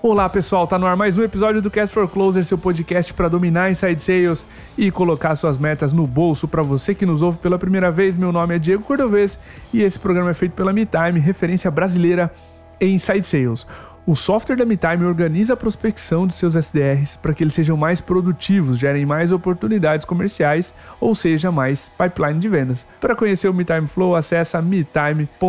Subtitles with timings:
[0.00, 3.28] Olá pessoal, tá no ar mais um episódio do Cast for Closer, seu podcast para
[3.28, 4.46] dominar inside sales
[4.76, 6.46] e colocar suas metas no bolso.
[6.46, 9.40] Para você que nos ouve pela primeira vez, meu nome é Diego Cordovez
[9.74, 12.32] e esse programa é feito pela MeTime, referência brasileira
[12.80, 13.66] em inside sales.
[14.06, 18.00] O software da MeTime organiza a prospecção de seus SDRs para que eles sejam mais
[18.00, 22.86] produtivos, gerem mais oportunidades comerciais, ou seja, mais pipeline de vendas.
[23.00, 25.48] Para conhecer o MeTime Flow, acesse metime.com.br.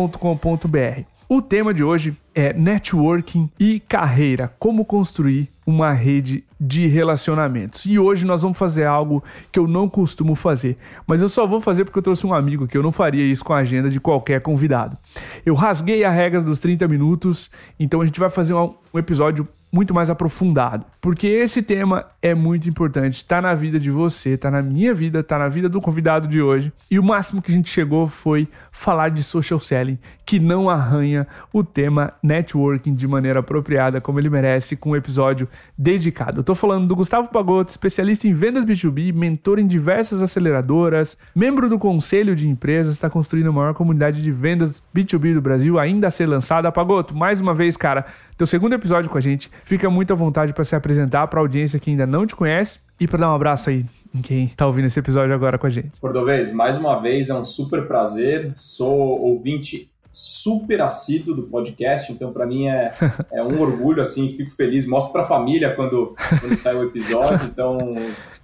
[1.32, 7.86] O tema de hoje é networking e carreira, como construir uma rede de relacionamentos.
[7.86, 11.60] E hoje nós vamos fazer algo que eu não costumo fazer, mas eu só vou
[11.60, 14.00] fazer porque eu trouxe um amigo que eu não faria isso com a agenda de
[14.00, 14.96] qualquer convidado.
[15.44, 19.94] Eu rasguei a regra dos 30 minutos, então a gente vai fazer um episódio muito
[19.94, 24.60] mais aprofundado, porque esse tema é muito importante, está na vida de você, está na
[24.60, 26.72] minha vida, está na vida do convidado de hoje.
[26.90, 31.26] E o máximo que a gente chegou foi falar de social selling, que não arranha
[31.52, 36.42] o tema networking de maneira apropriada, como ele merece, com um episódio dedicado.
[36.42, 41.78] Tô falando do Gustavo Pagotto, especialista em vendas B2B, mentor em diversas aceleradoras, membro do
[41.78, 46.10] conselho de empresas, está construindo a maior comunidade de vendas B2B do Brasil, ainda a
[46.10, 46.70] ser lançada.
[46.70, 49.50] Pagotto, mais uma vez, cara, teu segundo episódio com a gente.
[49.64, 52.80] Fica muito à vontade para se apresentar para a audiência que ainda não te conhece
[52.98, 55.70] e para dar um abraço aí em quem está ouvindo esse episódio agora com a
[55.70, 55.92] gente.
[56.00, 58.52] Cordovez, mais uma vez é um super prazer.
[58.56, 62.92] Sou ouvinte super assíduo do podcast, então para mim é,
[63.30, 64.86] é um orgulho, assim, fico feliz.
[64.86, 67.78] Mostro para a família quando, quando sai o episódio, então,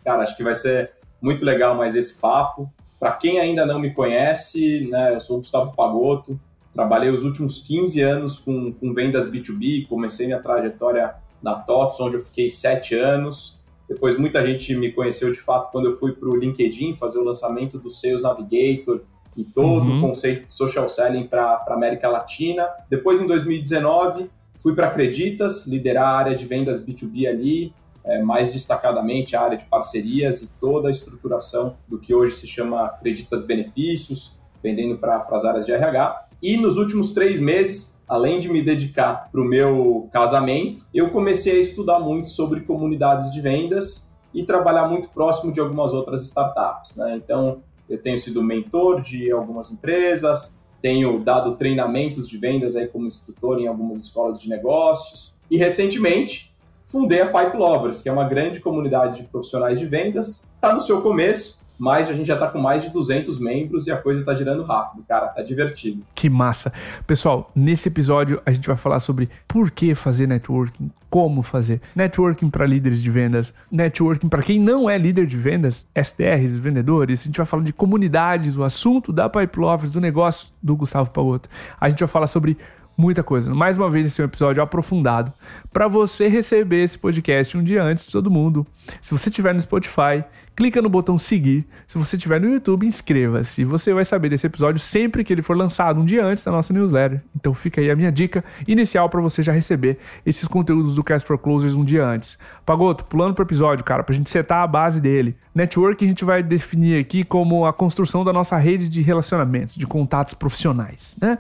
[0.05, 2.71] cara, acho que vai ser muito legal mais esse papo.
[2.99, 6.41] Para quem ainda não me conhece, né, eu sou o Gustavo Pagotto,
[6.77, 12.17] Trabalhei os últimos 15 anos com, com vendas B2B, comecei minha trajetória na TOTS, onde
[12.17, 13.59] eu fiquei 7 anos.
[13.89, 17.25] Depois muita gente me conheceu de fato quando eu fui para o LinkedIn fazer o
[17.25, 19.01] lançamento do Sales Navigator
[19.37, 19.99] e todo uhum.
[19.99, 22.69] o conceito de social selling para a América Latina.
[22.89, 27.75] Depois, em 2019, fui para Acreditas, liderar a área de vendas B2B ali,
[28.05, 32.47] é, mais destacadamente a área de parcerias e toda a estruturação do que hoje se
[32.47, 36.27] chama Acreditas Benefícios, vendendo para as áreas de RH.
[36.43, 41.59] E nos últimos três meses, além de me dedicar para o meu casamento, eu comecei
[41.59, 46.97] a estudar muito sobre comunidades de vendas e trabalhar muito próximo de algumas outras startups.
[46.97, 47.17] Né?
[47.17, 53.07] Então, eu tenho sido mentor de algumas empresas, tenho dado treinamentos de vendas aí como
[53.07, 56.55] instrutor em algumas escolas de negócios e recentemente
[56.85, 60.53] fundei a Pipe Lovers, que é uma grande comunidade de profissionais de vendas.
[60.55, 63.93] Está no seu começo, mas a gente já está com mais de 200 membros e
[63.93, 66.03] a coisa está girando rápido, cara, tá divertido.
[66.15, 66.73] Que massa.
[67.07, 71.81] Pessoal, nesse episódio a gente vai falar sobre por que fazer networking, como fazer.
[71.95, 77.23] Networking para líderes de vendas, networking para quem não é líder de vendas, SDRs, vendedores.
[77.23, 81.11] A gente vai falar de comunidades, o assunto da Pipe Lovers, do negócio do Gustavo
[81.11, 81.49] Pauoto.
[81.81, 82.59] A gente vai falar sobre
[82.97, 83.55] muita coisa.
[83.55, 85.33] Mais uma vez, esse é um episódio aprofundado
[85.73, 88.67] para você receber esse podcast um dia antes de todo mundo.
[89.01, 90.25] Se você estiver no Spotify,
[90.57, 91.67] clica no botão seguir.
[91.87, 93.63] Se você estiver no YouTube, inscreva-se.
[93.65, 96.73] Você vai saber desse episódio sempre que ele for lançado, um dia antes da nossa
[96.73, 97.21] newsletter.
[97.37, 101.29] Então fica aí a minha dica inicial para você já receber esses conteúdos do Cast
[101.29, 102.39] for Closers um dia antes.
[102.65, 105.37] Pagoto, pulando pro episódio, cara, pra gente setar a base dele.
[105.55, 109.87] Network a gente vai definir aqui como a construção da nossa rede de relacionamentos, de
[109.87, 111.39] contatos profissionais, né?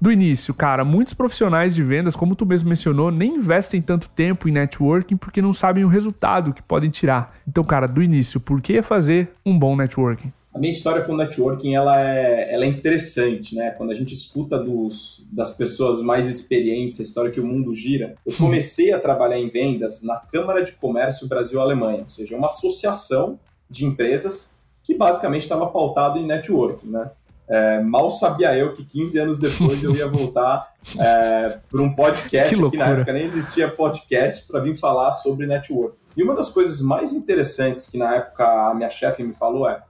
[0.00, 4.48] Do início, cara, muitos profissionais de vendas, como tu mesmo mencionou, nem investem tanto tempo
[4.48, 7.38] em networking porque não sabem o resultado que podem tirar.
[7.46, 10.32] Então, cara, do início, por que fazer um bom networking?
[10.52, 13.70] A minha história com networking ela é, ela é interessante, né?
[13.70, 18.16] Quando a gente escuta dos, das pessoas mais experientes, a história que o mundo gira.
[18.26, 23.38] Eu comecei a trabalhar em vendas na Câmara de Comércio Brasil-Alemanha, ou seja, uma associação
[23.68, 27.10] de empresas que basicamente estava pautada em networking, né?
[27.50, 32.54] É, mal sabia eu que 15 anos depois eu ia voltar é, para um podcast,
[32.54, 35.96] que, que, na época nem existia podcast, para vir falar sobre network.
[36.16, 39.82] E uma das coisas mais interessantes que na época a minha chefe me falou é: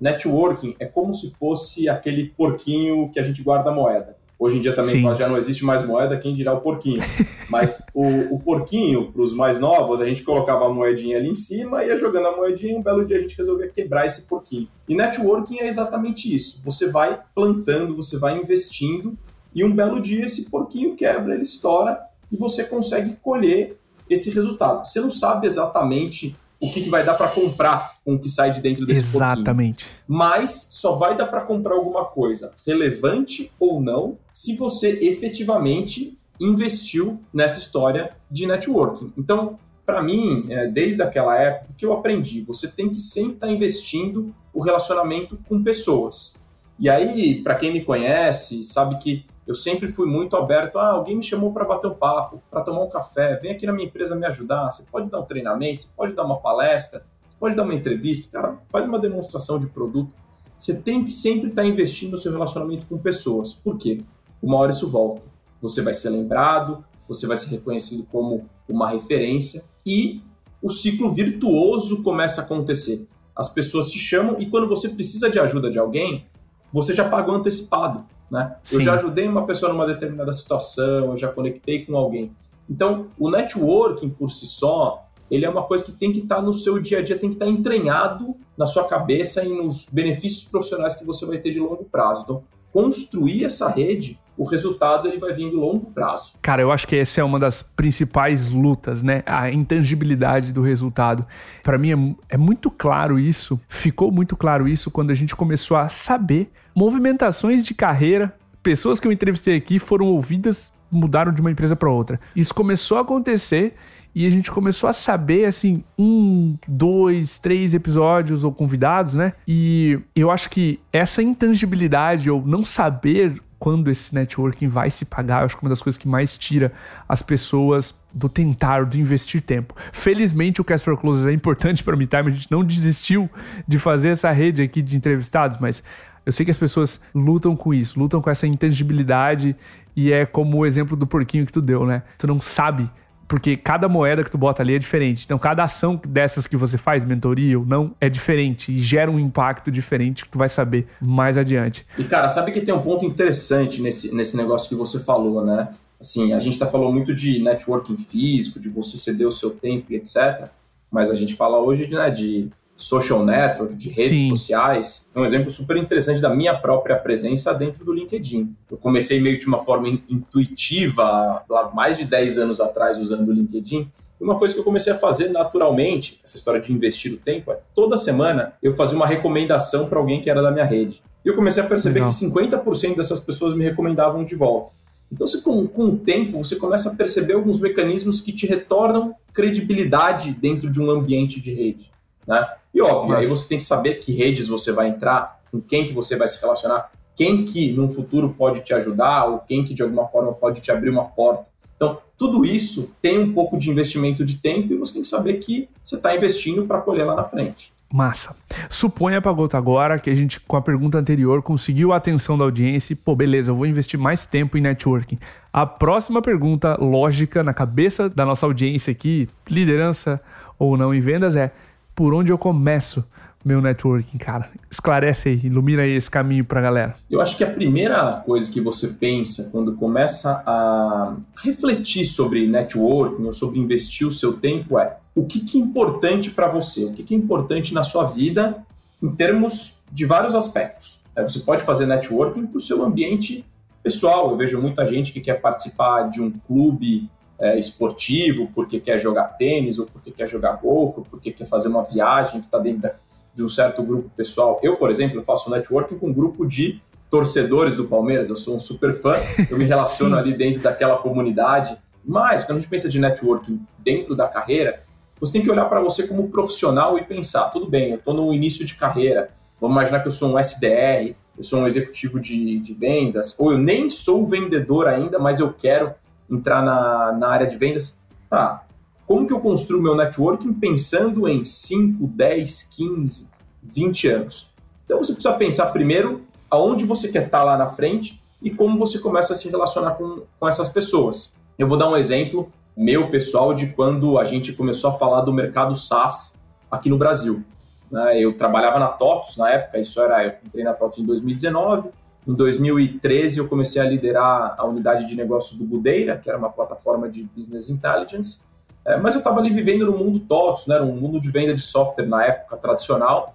[0.00, 4.16] networking é como se fosse aquele porquinho que a gente guarda moeda.
[4.38, 5.14] Hoje em dia também Sim.
[5.14, 7.00] já não existe mais moeda, quem dirá o porquinho.
[7.48, 11.34] Mas o, o porquinho, para os mais novos, a gente colocava a moedinha ali em
[11.34, 14.68] cima, ia jogando a moedinha e um belo dia a gente resolvia quebrar esse porquinho.
[14.88, 16.60] E networking é exatamente isso.
[16.64, 19.16] Você vai plantando, você vai investindo,
[19.54, 22.00] e um belo dia esse porquinho quebra, ele estoura,
[22.30, 23.78] e você consegue colher
[24.10, 24.84] esse resultado.
[24.84, 28.50] Você não sabe exatamente o que, que vai dar para comprar com o que sai
[28.50, 29.84] de dentro desse Exatamente.
[29.84, 30.04] Pouquinho.
[30.06, 37.20] Mas só vai dar para comprar alguma coisa, relevante ou não, se você efetivamente investiu
[37.32, 39.12] nessa história de networking.
[39.16, 43.46] Então, para mim, é, desde aquela época que eu aprendi, você tem que sempre estar
[43.46, 46.42] tá investindo o relacionamento com pessoas.
[46.78, 50.78] E aí, para quem me conhece, sabe que eu sempre fui muito aberto.
[50.78, 53.72] Ah, alguém me chamou para bater um papo, para tomar um café, vem aqui na
[53.72, 54.70] minha empresa me ajudar.
[54.70, 58.40] Você pode dar um treinamento, você pode dar uma palestra, você pode dar uma entrevista,
[58.40, 60.12] cara, faz uma demonstração de produto.
[60.56, 63.52] Você tem que sempre estar tá investindo no seu relacionamento com pessoas.
[63.52, 63.98] Por quê?
[64.42, 65.26] Uma hora isso volta.
[65.60, 70.22] Você vai ser lembrado, você vai ser reconhecido como uma referência e
[70.62, 73.06] o ciclo virtuoso começa a acontecer.
[73.36, 76.26] As pessoas te chamam e quando você precisa de ajuda de alguém,
[76.72, 78.06] você já pagou antecipado.
[78.34, 78.56] Né?
[78.72, 82.32] Eu já ajudei uma pessoa numa determinada situação, eu já conectei com alguém.
[82.68, 86.42] Então, o networking por si só, ele é uma coisa que tem que estar tá
[86.42, 89.86] no seu dia a dia, tem que estar tá entranhado na sua cabeça e nos
[89.88, 92.22] benefícios profissionais que você vai ter de longo prazo.
[92.24, 92.42] Então,
[92.72, 96.32] construir essa rede, o resultado ele vai vir de longo prazo.
[96.42, 99.22] Cara, eu acho que essa é uma das principais lutas, né?
[99.26, 101.24] A intangibilidade do resultado.
[101.62, 105.76] Para mim é, é muito claro isso, ficou muito claro isso quando a gente começou
[105.76, 108.34] a saber movimentações de carreira.
[108.62, 112.18] Pessoas que eu entrevistei aqui foram ouvidas, mudaram de uma empresa para outra.
[112.34, 113.74] Isso começou a acontecer
[114.14, 119.32] e a gente começou a saber, assim, um, dois, três episódios ou convidados, né?
[119.46, 125.40] E eu acho que essa intangibilidade ou não saber quando esse networking vai se pagar,
[125.40, 126.72] eu acho que é uma das coisas que mais tira
[127.08, 129.74] as pessoas do tentar, do investir tempo.
[129.90, 133.28] Felizmente o Cast for Closes é importante para me Time, a gente não desistiu
[133.66, 135.82] de fazer essa rede aqui de entrevistados, mas
[136.24, 139.54] eu sei que as pessoas lutam com isso, lutam com essa intangibilidade
[139.96, 142.02] e é como o exemplo do porquinho que tu deu, né?
[142.18, 142.90] Tu não sabe
[143.26, 145.24] porque cada moeda que tu bota ali é diferente.
[145.24, 149.18] Então, cada ação dessas que você faz, mentoria ou não, é diferente e gera um
[149.18, 151.86] impacto diferente que tu vai saber mais adiante.
[151.98, 155.68] E, cara, sabe que tem um ponto interessante nesse, nesse negócio que você falou, né?
[156.00, 159.92] Assim, a gente tá falando muito de networking físico, de você ceder o seu tempo
[159.92, 160.48] e etc.
[160.90, 164.30] Mas a gente fala hoje de, né, de social network, de redes Sim.
[164.30, 168.54] sociais, é um exemplo super interessante da minha própria presença dentro do LinkedIn.
[168.70, 173.32] Eu comecei meio de uma forma intuitiva, lá mais de 10 anos atrás, usando o
[173.32, 173.88] LinkedIn.
[174.20, 177.52] E uma coisa que eu comecei a fazer naturalmente, essa história de investir o tempo,
[177.52, 181.02] é toda semana eu fazia uma recomendação para alguém que era da minha rede.
[181.24, 182.10] E eu comecei a perceber Legal.
[182.10, 184.72] que 50% dessas pessoas me recomendavam de volta.
[185.10, 189.14] Então, você, com, com o tempo, você começa a perceber alguns mecanismos que te retornam
[189.32, 191.93] credibilidade dentro de um ambiente de rede.
[192.26, 192.46] Né?
[192.72, 193.26] E óbvio, Mas...
[193.30, 196.26] aí você tem que saber que redes você vai entrar, com quem que você vai
[196.26, 200.32] se relacionar, quem que no futuro pode te ajudar ou quem que de alguma forma
[200.32, 201.44] pode te abrir uma porta.
[201.76, 205.34] Então, tudo isso tem um pouco de investimento de tempo e você tem que saber
[205.34, 207.72] que você está investindo para colher lá na frente.
[207.92, 208.34] Massa.
[208.68, 212.42] Suponha para gota agora que a gente, com a pergunta anterior, conseguiu a atenção da
[212.42, 215.16] audiência e, pô, beleza, eu vou investir mais tempo em networking.
[215.52, 220.20] A próxima pergunta lógica na cabeça da nossa audiência aqui, liderança
[220.58, 221.52] ou não em vendas, é:
[221.94, 223.04] por onde eu começo
[223.44, 224.50] meu networking, cara?
[224.70, 226.96] Esclarece aí, ilumina aí esse caminho pra galera.
[227.10, 233.24] Eu acho que a primeira coisa que você pensa quando começa a refletir sobre networking
[233.24, 236.92] ou sobre investir o seu tempo é o que, que é importante para você, o
[236.94, 238.64] que, que é importante na sua vida
[239.02, 241.02] em termos de vários aspectos.
[241.14, 243.44] É, você pode fazer networking para o seu ambiente
[243.82, 244.30] pessoal.
[244.30, 247.08] Eu vejo muita gente que quer participar de um clube
[247.38, 251.68] é, esportivo, porque quer jogar tênis, ou porque quer jogar golfe, ou porque quer fazer
[251.68, 252.94] uma viagem que está dentro da,
[253.34, 254.60] de um certo grupo pessoal.
[254.62, 258.60] Eu, por exemplo, faço networking com um grupo de torcedores do Palmeiras, eu sou um
[258.60, 259.16] super fã,
[259.50, 261.76] eu me relaciono ali dentro daquela comunidade.
[262.04, 264.82] Mas, quando a gente pensa de networking dentro da carreira,
[265.18, 268.32] você tem que olhar para você como profissional e pensar: tudo bem, eu estou no
[268.32, 272.58] início de carreira, vamos imaginar que eu sou um SDR, eu sou um executivo de,
[272.58, 275.94] de vendas, ou eu nem sou vendedor ainda, mas eu quero
[276.30, 278.64] entrar na, na área de vendas, tá,
[279.06, 283.30] como que eu construo meu networking pensando em 5, 10, 15,
[283.62, 284.50] 20 anos?
[284.84, 288.98] Então você precisa pensar primeiro aonde você quer estar lá na frente e como você
[288.98, 291.42] começa a se relacionar com, com essas pessoas.
[291.58, 295.32] Eu vou dar um exemplo meu pessoal de quando a gente começou a falar do
[295.32, 297.44] mercado SaaS aqui no Brasil.
[297.90, 298.18] Né?
[298.18, 301.90] Eu trabalhava na TOTOS na época, isso era, eu entrei na TOTOS em 2019,
[302.26, 306.50] em 2013, eu comecei a liderar a unidade de negócios do Budeira, que era uma
[306.50, 308.44] plataforma de business intelligence.
[308.84, 311.54] É, mas eu estava ali vivendo no mundo TOTS, né, era um mundo de venda
[311.54, 313.34] de software na época tradicional.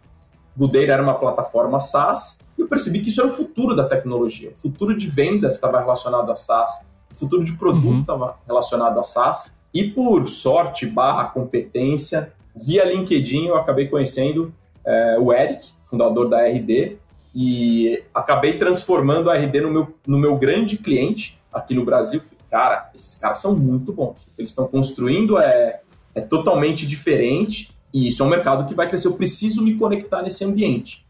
[0.56, 4.52] Budeira era uma plataforma SaaS e eu percebi que isso era o futuro da tecnologia.
[4.52, 8.34] O futuro de vendas estava relacionado a SaaS, o futuro de produto estava uhum.
[8.46, 9.60] relacionado a SaaS.
[9.74, 14.54] E por sorte barra competência, via LinkedIn eu acabei conhecendo
[14.86, 16.99] é, o Eric, fundador da RD,
[17.34, 22.22] e acabei transformando a RD no meu, no meu grande cliente aqui no Brasil.
[22.50, 24.28] Cara, esses caras são muito bons.
[24.28, 25.82] O que eles estão construindo é,
[26.16, 29.08] é totalmente diferente e isso é um mercado que vai crescer.
[29.08, 31.06] Eu preciso me conectar nesse ambiente.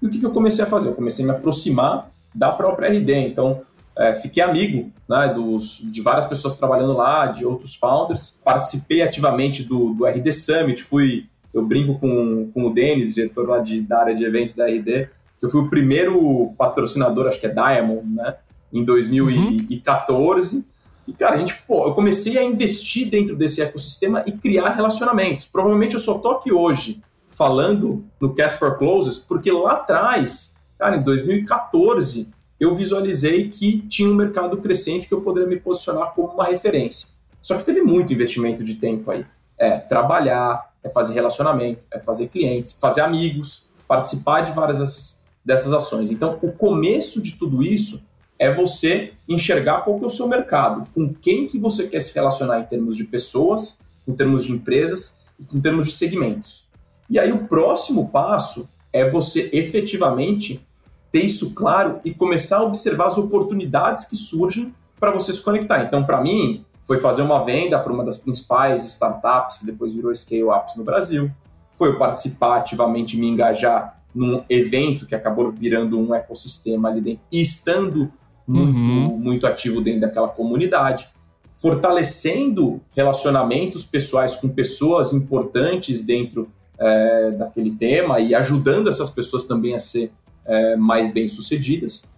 [0.00, 0.88] E o que, que eu comecei a fazer?
[0.88, 3.12] Eu comecei a me aproximar da própria RD.
[3.12, 3.62] Então,
[3.96, 8.40] é, fiquei amigo né, dos, de várias pessoas trabalhando lá, de outros founders.
[8.44, 13.60] Participei ativamente do, do RD Summit, fui, eu brinco com, com o Denis, diretor lá
[13.60, 15.08] de, da área de eventos da RD,
[15.44, 18.36] eu fui o primeiro patrocinador, acho que é Diamond, né,
[18.72, 20.56] em 2014.
[20.56, 20.64] Uhum.
[21.06, 25.44] E, cara, a gente, pô, eu comecei a investir dentro desse ecossistema e criar relacionamentos.
[25.44, 30.96] Provavelmente eu só tô aqui hoje falando no Cast for Closes, porque lá atrás, cara,
[30.96, 36.28] em 2014, eu visualizei que tinha um mercado crescente que eu poderia me posicionar como
[36.28, 37.08] uma referência.
[37.42, 39.26] Só que teve muito investimento de tempo aí.
[39.58, 46.10] É trabalhar, é fazer relacionamento, é fazer clientes, fazer amigos, participar de várias dessas, ações.
[46.10, 48.04] Então, o começo de tudo isso
[48.38, 52.14] é você enxergar qual que é o seu mercado, com quem que você quer se
[52.14, 56.68] relacionar em termos de pessoas, em termos de empresas, em termos de segmentos.
[57.08, 60.64] E aí o próximo passo é você efetivamente
[61.10, 65.84] ter isso claro e começar a observar as oportunidades que surgem para você se conectar.
[65.84, 70.14] Então, para mim, foi fazer uma venda para uma das principais startups que depois virou
[70.14, 71.30] scale-ups no Brasil.
[71.76, 77.22] Foi eu participar ativamente, me engajar num evento que acabou virando um ecossistema ali dentro
[77.32, 78.12] e estando
[78.46, 79.18] muito, uhum.
[79.18, 81.08] muito ativo dentro daquela comunidade,
[81.54, 89.74] fortalecendo relacionamentos pessoais com pessoas importantes dentro é, daquele tema e ajudando essas pessoas também
[89.74, 90.12] a ser
[90.44, 92.14] é, mais bem-sucedidas.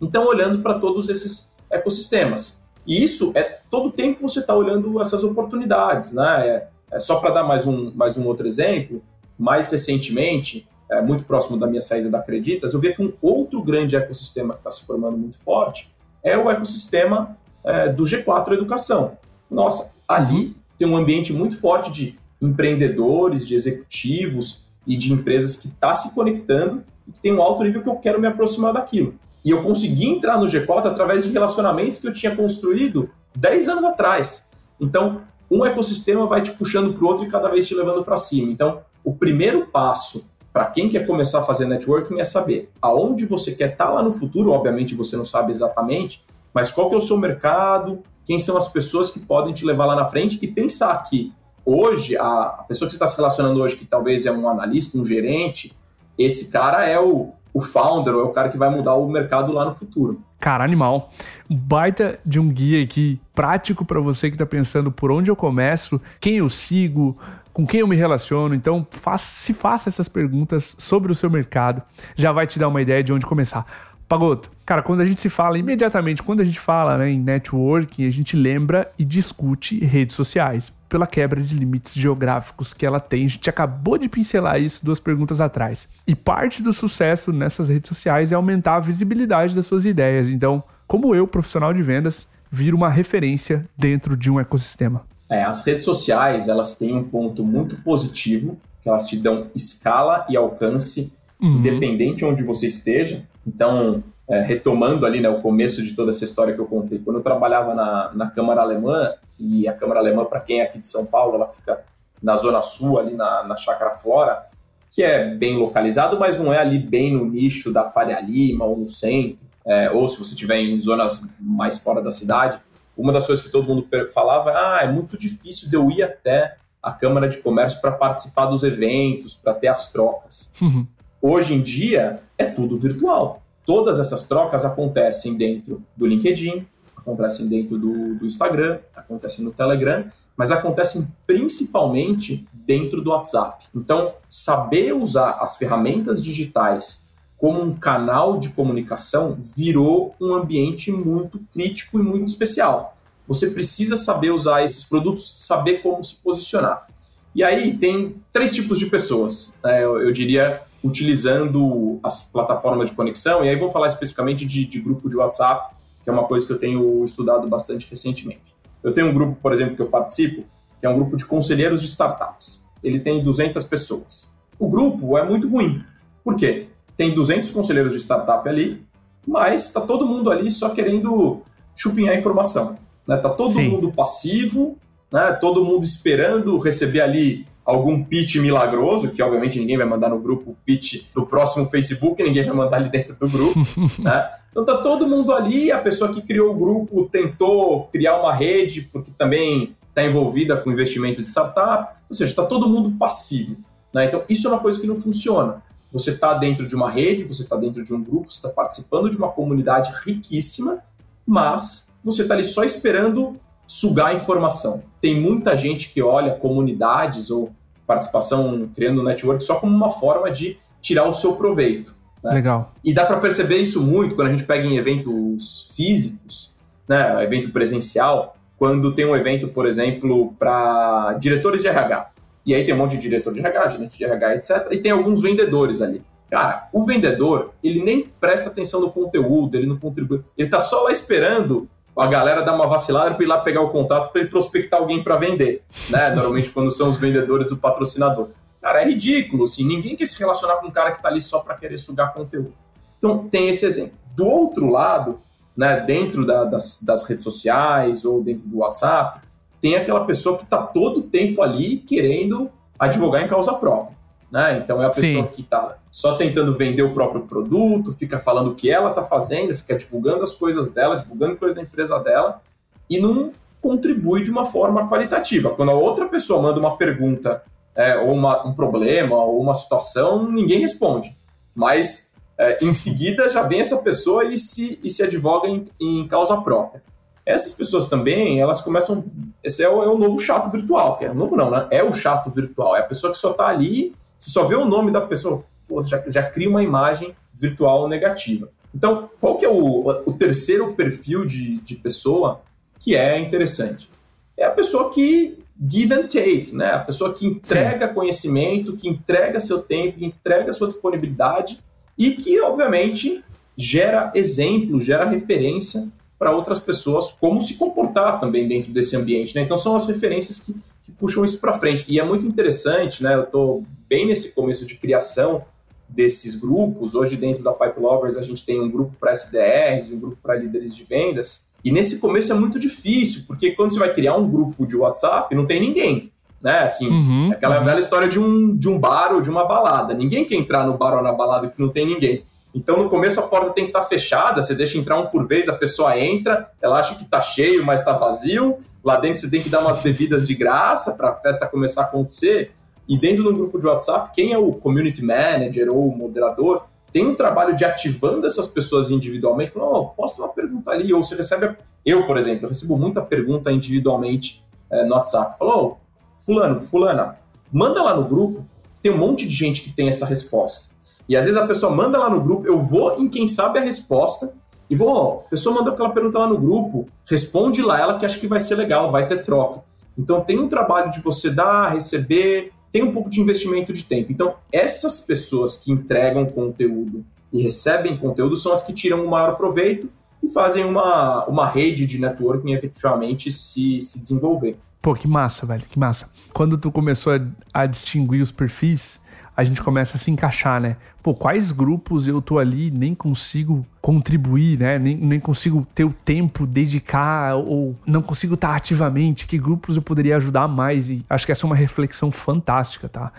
[0.00, 2.64] Então, olhando para todos esses ecossistemas.
[2.86, 6.46] E isso é todo tempo você está olhando essas oportunidades, né?
[6.46, 9.02] É, é só para dar mais um, mais um outro exemplo,
[9.38, 13.62] mais recentemente, é, muito próximo da minha saída da Acreditas, eu vi que um outro
[13.62, 19.18] grande ecossistema que está se formando muito forte é o ecossistema é, do G4 Educação.
[19.50, 25.68] Nossa, ali tem um ambiente muito forte de empreendedores, de executivos e de empresas que
[25.68, 29.14] está se conectando e que tem um alto nível que eu quero me aproximar daquilo.
[29.44, 33.84] E eu consegui entrar no G4 através de relacionamentos que eu tinha construído 10 anos
[33.84, 34.50] atrás.
[34.80, 35.20] Então,
[35.50, 38.50] um ecossistema vai te puxando para o outro e cada vez te levando para cima.
[38.50, 43.50] Então, o primeiro passo para quem quer começar a fazer networking é saber aonde você
[43.50, 44.52] quer estar tá lá no futuro.
[44.52, 48.68] Obviamente, você não sabe exatamente, mas qual que é o seu mercado, quem são as
[48.68, 51.32] pessoas que podem te levar lá na frente e pensar que
[51.66, 55.04] hoje, a pessoa que você está se relacionando hoje, que talvez é um analista, um
[55.04, 55.76] gerente,
[56.16, 59.52] esse cara é o, o founder, ou é o cara que vai mudar o mercado
[59.52, 60.20] lá no futuro.
[60.38, 61.10] Cara, animal.
[61.50, 66.00] Baita de um guia aqui prático para você que está pensando por onde eu começo,
[66.20, 67.18] quem eu sigo,
[67.54, 68.54] com quem eu me relaciono.
[68.54, 71.80] Então, se faça essas perguntas sobre o seu mercado,
[72.16, 73.64] já vai te dar uma ideia de onde começar.
[74.06, 78.06] Pagoto, cara, quando a gente se fala, imediatamente, quando a gente fala né, em networking,
[78.06, 83.24] a gente lembra e discute redes sociais, pela quebra de limites geográficos que ela tem.
[83.24, 85.88] A gente acabou de pincelar isso duas perguntas atrás.
[86.06, 90.28] E parte do sucesso nessas redes sociais é aumentar a visibilidade das suas ideias.
[90.28, 95.02] Então, como eu, profissional de vendas, viro uma referência dentro de um ecossistema.
[95.28, 100.26] É, as redes sociais, elas têm um ponto muito positivo, que elas te dão escala
[100.28, 101.58] e alcance, uhum.
[101.58, 103.22] independente onde você esteja.
[103.46, 107.16] Então, é, retomando ali né, o começo de toda essa história que eu contei, quando
[107.16, 110.86] eu trabalhava na, na Câmara Alemã, e a Câmara Alemã, para quem é aqui de
[110.86, 111.82] São Paulo, ela fica
[112.22, 114.46] na Zona Sul, ali na, na Chácara Flora,
[114.90, 118.76] que é bem localizado, mas não é ali bem no nicho da Faria Lima ou
[118.76, 122.60] no centro, é, ou se você estiver em zonas mais fora da cidade.
[122.96, 126.02] Uma das coisas que todo mundo falava é: ah, é muito difícil de eu ir
[126.02, 130.52] até a Câmara de Comércio para participar dos eventos, para ter as trocas.
[130.60, 130.86] Uhum.
[131.20, 133.42] Hoje em dia, é tudo virtual.
[133.64, 140.04] Todas essas trocas acontecem dentro do LinkedIn, acontecem dentro do, do Instagram, acontecem no Telegram,
[140.36, 143.66] mas acontecem principalmente dentro do WhatsApp.
[143.74, 151.40] Então, saber usar as ferramentas digitais como um canal de comunicação virou um ambiente muito
[151.52, 152.94] crítico e muito especial.
[153.26, 156.86] Você precisa saber usar esses produtos, saber como se posicionar.
[157.34, 159.82] E aí tem três tipos de pessoas, né?
[159.82, 164.78] eu, eu, diria, utilizando as plataformas de conexão, e aí vou falar especificamente de, de
[164.78, 168.54] grupo de WhatsApp, que é uma coisa que eu tenho estudado bastante recentemente.
[168.82, 170.44] Eu tenho um grupo, por exemplo, que eu participo,
[170.78, 172.68] que é um grupo de conselheiros de startups.
[172.82, 174.38] Ele tem 200 pessoas.
[174.58, 175.82] O grupo é muito ruim.
[176.22, 176.68] Por quê?
[176.96, 178.84] Tem 200 conselheiros de startup ali,
[179.26, 181.42] mas está todo mundo ali só querendo
[181.74, 182.78] chupinhar informação.
[183.06, 183.16] Né?
[183.16, 183.68] Tá todo Sim.
[183.68, 184.78] mundo passivo,
[185.12, 185.32] né?
[185.40, 190.56] todo mundo esperando receber ali algum pitch milagroso, que obviamente ninguém vai mandar no grupo
[190.66, 193.58] pitch do próximo Facebook, ninguém vai mandar ali dentro do grupo,
[193.98, 194.30] né?
[194.50, 198.82] Então tá todo mundo ali, a pessoa que criou o grupo tentou criar uma rede,
[198.82, 203.56] porque também está envolvida com investimento de startup, ou seja, está todo mundo passivo.
[203.92, 204.04] Né?
[204.04, 205.62] Então isso é uma coisa que não funciona.
[205.94, 209.08] Você está dentro de uma rede, você está dentro de um grupo, você está participando
[209.08, 210.82] de uma comunidade riquíssima,
[211.24, 213.34] mas você está ali só esperando
[213.64, 214.82] sugar a informação.
[215.00, 217.52] Tem muita gente que olha comunidades ou
[217.86, 221.94] participação criando network só como uma forma de tirar o seu proveito.
[222.24, 222.34] Né?
[222.34, 222.72] Legal.
[222.82, 226.56] E dá para perceber isso muito quando a gente pega em eventos físicos,
[226.88, 232.13] né, evento presencial, quando tem um evento, por exemplo, para diretores de RH.
[232.44, 234.68] E aí tem um monte de diretor de RH, gerente de RH, etc.
[234.70, 236.02] E tem alguns vendedores ali.
[236.30, 240.22] Cara, o vendedor, ele nem presta atenção no conteúdo, ele não contribui.
[240.36, 243.70] Ele tá só lá esperando a galera dar uma vacilada para ir lá pegar o
[243.70, 246.10] contato para ele prospectar alguém para vender, né?
[246.14, 248.30] Normalmente quando são os vendedores do patrocinador.
[248.60, 251.40] Cara, é ridículo, assim, ninguém quer se relacionar com um cara que tá ali só
[251.40, 252.54] para querer sugar conteúdo.
[252.96, 253.92] Então, tem esse exemplo.
[254.16, 255.20] Do outro lado,
[255.56, 259.20] né, dentro da, das, das redes sociais ou dentro do WhatsApp,
[259.64, 263.96] tem aquela pessoa que está todo o tempo ali querendo advogar em causa própria.
[264.30, 264.58] Né?
[264.62, 265.30] Então é a pessoa Sim.
[265.32, 269.56] que está só tentando vender o próprio produto, fica falando o que ela está fazendo,
[269.56, 272.42] fica divulgando as coisas dela, divulgando coisas da empresa dela
[272.90, 275.48] e não contribui de uma forma qualitativa.
[275.48, 277.42] Quando a outra pessoa manda uma pergunta
[277.74, 281.16] é, ou uma, um problema ou uma situação, ninguém responde.
[281.54, 286.06] Mas é, em seguida já vem essa pessoa e se, e se advoga em, em
[286.06, 286.82] causa própria.
[287.26, 289.04] Essas pessoas também, elas começam.
[289.42, 291.66] Esse é o, é o novo chato virtual, que é novo não, né?
[291.70, 292.76] É o chato virtual.
[292.76, 295.80] É a pessoa que só está ali, se só vê o nome da pessoa, pô,
[295.82, 298.50] já, já cria uma imagem virtual negativa.
[298.74, 302.42] Então, qual que é o, o terceiro perfil de, de pessoa
[302.78, 303.88] que é interessante?
[304.36, 305.38] É a pessoa que
[305.70, 306.72] give and take, né?
[306.72, 307.94] A pessoa que entrega Sim.
[307.94, 311.60] conhecimento, que entrega seu tempo, que entrega sua disponibilidade
[311.96, 313.24] e que, obviamente,
[313.56, 319.34] gera exemplo, gera referência para outras pessoas como se comportar também dentro desse ambiente.
[319.34, 319.42] Né?
[319.42, 321.84] Então, são as referências que, que puxam isso para frente.
[321.88, 323.14] E é muito interessante, né?
[323.14, 325.44] eu estou bem nesse começo de criação
[325.88, 326.94] desses grupos.
[326.94, 330.34] Hoje, dentro da Pipe Lovers, a gente tem um grupo para SDRs, um grupo para
[330.34, 331.52] líderes de vendas.
[331.64, 335.34] E nesse começo é muito difícil, porque quando você vai criar um grupo de WhatsApp,
[335.34, 336.12] não tem ninguém
[336.44, 336.58] né?
[336.58, 337.64] Assim, uhum, aquela uhum.
[337.64, 339.94] velha história de um, de um bar ou de uma balada.
[339.94, 342.22] Ninguém quer entrar no bar ou na balada que não tem ninguém.
[342.54, 345.26] Então, no começo, a porta tem que estar tá fechada, você deixa entrar um por
[345.26, 348.58] vez, a pessoa entra, ela acha que está cheio, mas está vazio.
[348.82, 351.84] Lá dentro você tem que dar umas bebidas de graça para a festa começar a
[351.86, 352.52] acontecer.
[352.88, 357.04] E dentro do grupo de WhatsApp, quem é o community manager ou o moderador tem
[357.04, 361.16] um trabalho de ativando essas pessoas individualmente, falando, oh, posta uma pergunta ali, ou você
[361.16, 366.62] recebe, eu, por exemplo, eu recebo muita pergunta individualmente é, no WhatsApp, falou, oh, fulano,
[366.62, 367.18] fulana,
[367.52, 368.46] manda lá no grupo,
[368.80, 370.73] tem um monte de gente que tem essa resposta.
[371.08, 373.62] E às vezes a pessoa manda lá no grupo, eu vou em quem sabe a
[373.62, 374.34] resposta
[374.68, 378.06] e vou, ó, a pessoa manda aquela pergunta lá no grupo, responde lá ela que
[378.06, 379.62] acha que vai ser legal, vai ter troca.
[379.96, 384.10] Então tem um trabalho de você dar, receber, tem um pouco de investimento de tempo.
[384.10, 389.36] Então essas pessoas que entregam conteúdo e recebem conteúdo são as que tiram o maior
[389.36, 389.90] proveito
[390.22, 394.56] e fazem uma, uma rede de networking efetivamente se, se desenvolver.
[394.80, 396.10] Pô, que massa, velho, que massa.
[396.32, 397.20] Quando tu começou a,
[397.52, 399.00] a distinguir os perfis,
[399.36, 400.76] a gente começa a se encaixar, né?
[401.02, 404.78] Pô, quais grupos eu tô ali nem consigo contribuir, né?
[404.78, 409.82] Nem, nem consigo ter o tempo, dedicar, ou não consigo estar ativamente, que grupos eu
[409.82, 410.88] poderia ajudar mais?
[410.88, 413.12] E acho que essa é uma reflexão fantástica, tá?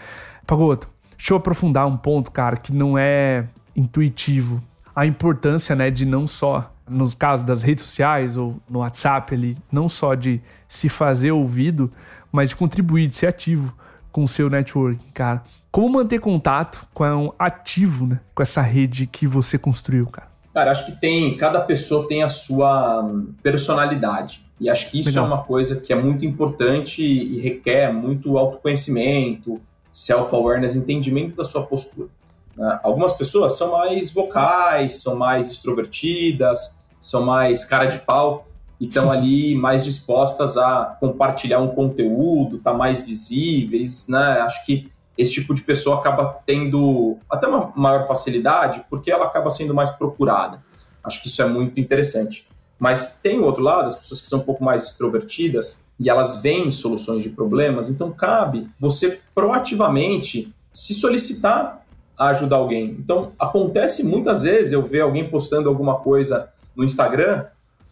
[0.48, 4.64] Pagoto, deixa eu aprofundar um ponto, cara, que não é intuitivo.
[4.96, 9.58] A importância, né, de não só no caso das redes sociais ou no WhatsApp ali,
[9.72, 11.92] não só de se fazer ouvido,
[12.32, 13.74] mas de contribuir, de ser ativo
[14.16, 15.44] com o seu networking, cara.
[15.70, 20.30] Como manter contato com um ativo, né, com essa rede que você construiu, cara?
[20.54, 24.42] Cara, acho que tem, cada pessoa tem a sua hum, personalidade.
[24.58, 25.26] E acho que isso Legal.
[25.26, 29.60] é uma coisa que é muito importante e requer muito autoconhecimento,
[29.92, 32.08] self-awareness, entendimento da sua postura.
[32.56, 32.80] Né?
[32.84, 38.48] Algumas pessoas são mais vocais, são mais extrovertidas, são mais cara de pau
[38.80, 44.42] e estão ali mais dispostas a compartilhar um conteúdo, tá mais visíveis, né?
[44.42, 49.50] Acho que esse tipo de pessoa acaba tendo até uma maior facilidade porque ela acaba
[49.50, 50.62] sendo mais procurada.
[51.04, 52.48] Acho que isso é muito interessante.
[52.78, 56.42] Mas tem o outro lado, as pessoas que são um pouco mais extrovertidas e elas
[56.42, 61.86] veem soluções de problemas, então cabe você proativamente se solicitar
[62.18, 62.98] a ajudar alguém.
[63.00, 67.46] Então, acontece muitas vezes eu ver alguém postando alguma coisa no Instagram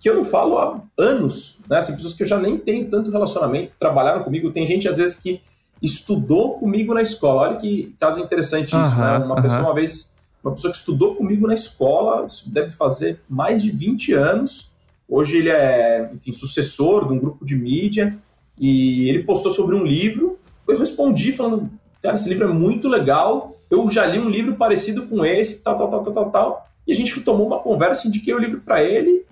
[0.04, 1.78] que eu não falo há anos, né?
[1.78, 4.52] Assim, pessoas que eu já nem tenho tanto relacionamento, trabalharam comigo.
[4.52, 5.40] Tem gente, às vezes, que
[5.82, 7.44] estudou comigo na escola.
[7.44, 9.20] Olha que caso interessante isso, né?
[9.20, 10.14] Uma pessoa, uma vez,
[10.44, 14.74] uma pessoa que estudou comigo na escola, deve fazer mais de 20 anos.
[15.08, 18.18] Hoje ele é, enfim, sucessor de um grupo de mídia
[18.60, 20.38] e ele postou sobre um livro.
[20.68, 21.70] Eu respondi falando,
[22.02, 25.78] cara, esse livro é muito legal, eu já li um livro parecido com esse, tal,
[25.78, 26.68] tal, tal, tal, tal, tal.
[26.86, 29.26] E a gente tomou uma conversa, indiquei o livro para ele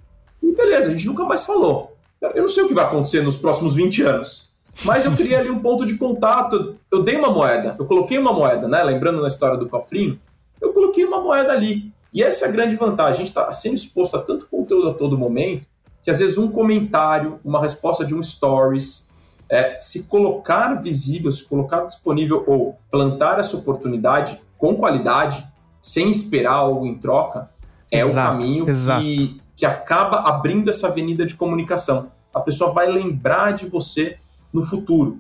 [0.62, 1.96] beleza, a gente nunca mais falou.
[2.22, 4.52] Eu não sei o que vai acontecer nos próximos 20 anos,
[4.84, 6.76] mas eu criei ali um ponto de contato.
[6.92, 8.84] Eu dei uma moeda, eu coloquei uma moeda, né?
[8.84, 10.20] Lembrando na história do cofrinho,
[10.60, 11.92] eu coloquei uma moeda ali.
[12.14, 13.14] E essa é a grande vantagem.
[13.14, 15.66] A gente está sendo exposto a tanto conteúdo a todo momento
[16.04, 19.12] que às vezes um comentário, uma resposta de um stories,
[19.50, 25.46] é, se colocar visível, se colocar disponível ou plantar essa oportunidade com qualidade,
[25.82, 27.50] sem esperar algo em troca,
[27.92, 32.12] é exato, o caminho que, que acaba abrindo essa avenida de comunicação.
[32.34, 34.18] A pessoa vai lembrar de você
[34.52, 35.20] no futuro.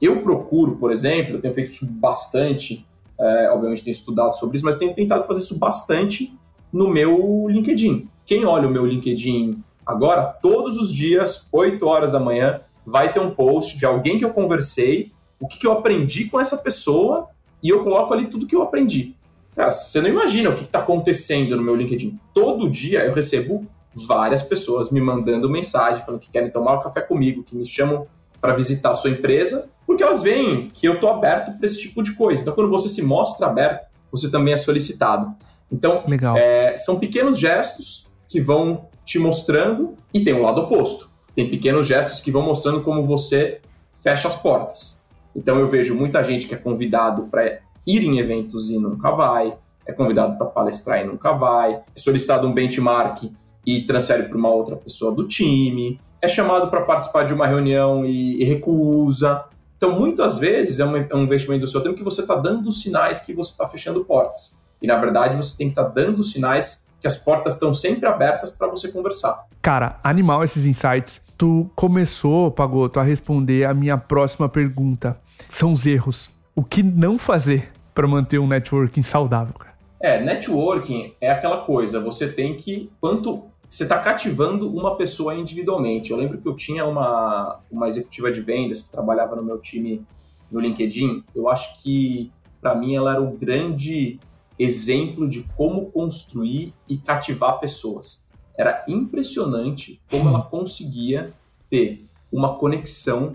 [0.00, 2.86] Eu procuro, por exemplo, eu tenho feito isso bastante,
[3.18, 6.36] é, obviamente tenho estudado sobre isso, mas tenho tentado fazer isso bastante
[6.72, 8.08] no meu LinkedIn.
[8.24, 13.20] Quem olha o meu LinkedIn agora, todos os dias, 8 horas da manhã, vai ter
[13.20, 17.28] um post de alguém que eu conversei, o que, que eu aprendi com essa pessoa,
[17.62, 19.16] e eu coloco ali tudo que eu aprendi.
[19.56, 22.20] Cara, você não imagina o que está acontecendo no meu LinkedIn.
[22.34, 27.00] Todo dia eu recebo várias pessoas me mandando mensagem falando que querem tomar um café
[27.00, 28.06] comigo, que me chamam
[28.38, 32.02] para visitar a sua empresa, porque elas veem que eu estou aberto para esse tipo
[32.02, 32.42] de coisa.
[32.42, 35.34] Então, quando você se mostra aberto, você também é solicitado.
[35.72, 36.04] Então,
[36.36, 41.08] é, são pequenos gestos que vão te mostrando, e tem um lado oposto.
[41.34, 43.60] Tem pequenos gestos que vão mostrando como você
[44.02, 45.06] fecha as portas.
[45.34, 49.56] Então, eu vejo muita gente que é convidado para ir em eventos e nunca vai,
[49.86, 53.30] é convidado para palestrar e nunca vai, é solicitado um benchmark
[53.64, 58.04] e transfere para uma outra pessoa do time, é chamado para participar de uma reunião
[58.04, 59.44] e, e recusa.
[59.76, 62.70] Então, muitas vezes é um, é um, investimento do seu tempo que você está dando
[62.72, 64.64] sinais que você está fechando portas.
[64.80, 68.06] E, na verdade, você tem que estar tá dando sinais que as portas estão sempre
[68.06, 69.44] abertas para você conversar.
[69.60, 71.20] Cara, animal esses insights.
[71.36, 75.20] Tu começou, Pagoto, a responder a minha próxima pergunta.
[75.48, 76.30] São os erros.
[76.54, 79.74] O que não fazer para manter um networking saudável, cara?
[79.98, 86.10] É, networking é aquela coisa, você tem que, quanto você está cativando uma pessoa individualmente.
[86.10, 90.06] Eu lembro que eu tinha uma, uma executiva de vendas que trabalhava no meu time
[90.52, 91.24] no LinkedIn.
[91.34, 92.30] Eu acho que,
[92.60, 94.20] para mim, ela era um grande
[94.58, 98.28] exemplo de como construir e cativar pessoas.
[98.56, 101.32] Era impressionante como ela conseguia
[101.68, 103.34] ter uma conexão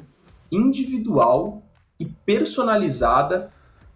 [0.51, 1.61] individual
[1.99, 3.51] e personalizada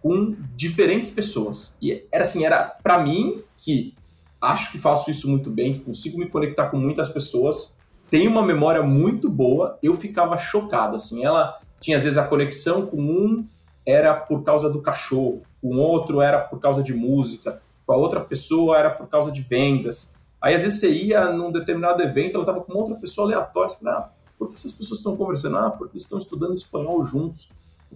[0.05, 1.75] com diferentes pessoas.
[1.81, 3.95] E era assim, era para mim que
[4.39, 7.75] acho que faço isso muito bem, que consigo me conectar com muitas pessoas,
[8.07, 12.85] tenho uma memória muito boa, eu ficava chocado, assim, ela tinha às vezes a conexão
[12.85, 13.47] com um
[13.83, 18.21] era por causa do cachorro, com outro era por causa de música, com a outra
[18.21, 20.15] pessoa era por causa de vendas.
[20.39, 23.83] Aí às vezes você ia num determinado evento, ela estava com outra pessoa aleatória, você
[23.83, 25.57] fala, ah, por que essas pessoas estão conversando?
[25.57, 27.49] Ah, porque estão estudando espanhol juntos.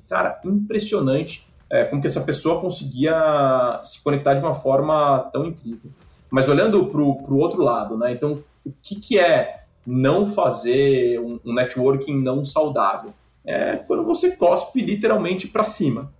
[0.08, 5.92] Cara, impressionante é, como que essa pessoa conseguia se conectar de uma forma tão incrível.
[6.30, 8.12] Mas olhando para o outro lado, né?
[8.12, 13.14] Então, o que, que é não fazer um, um networking não saudável?
[13.46, 16.12] É quando você cospe literalmente para cima.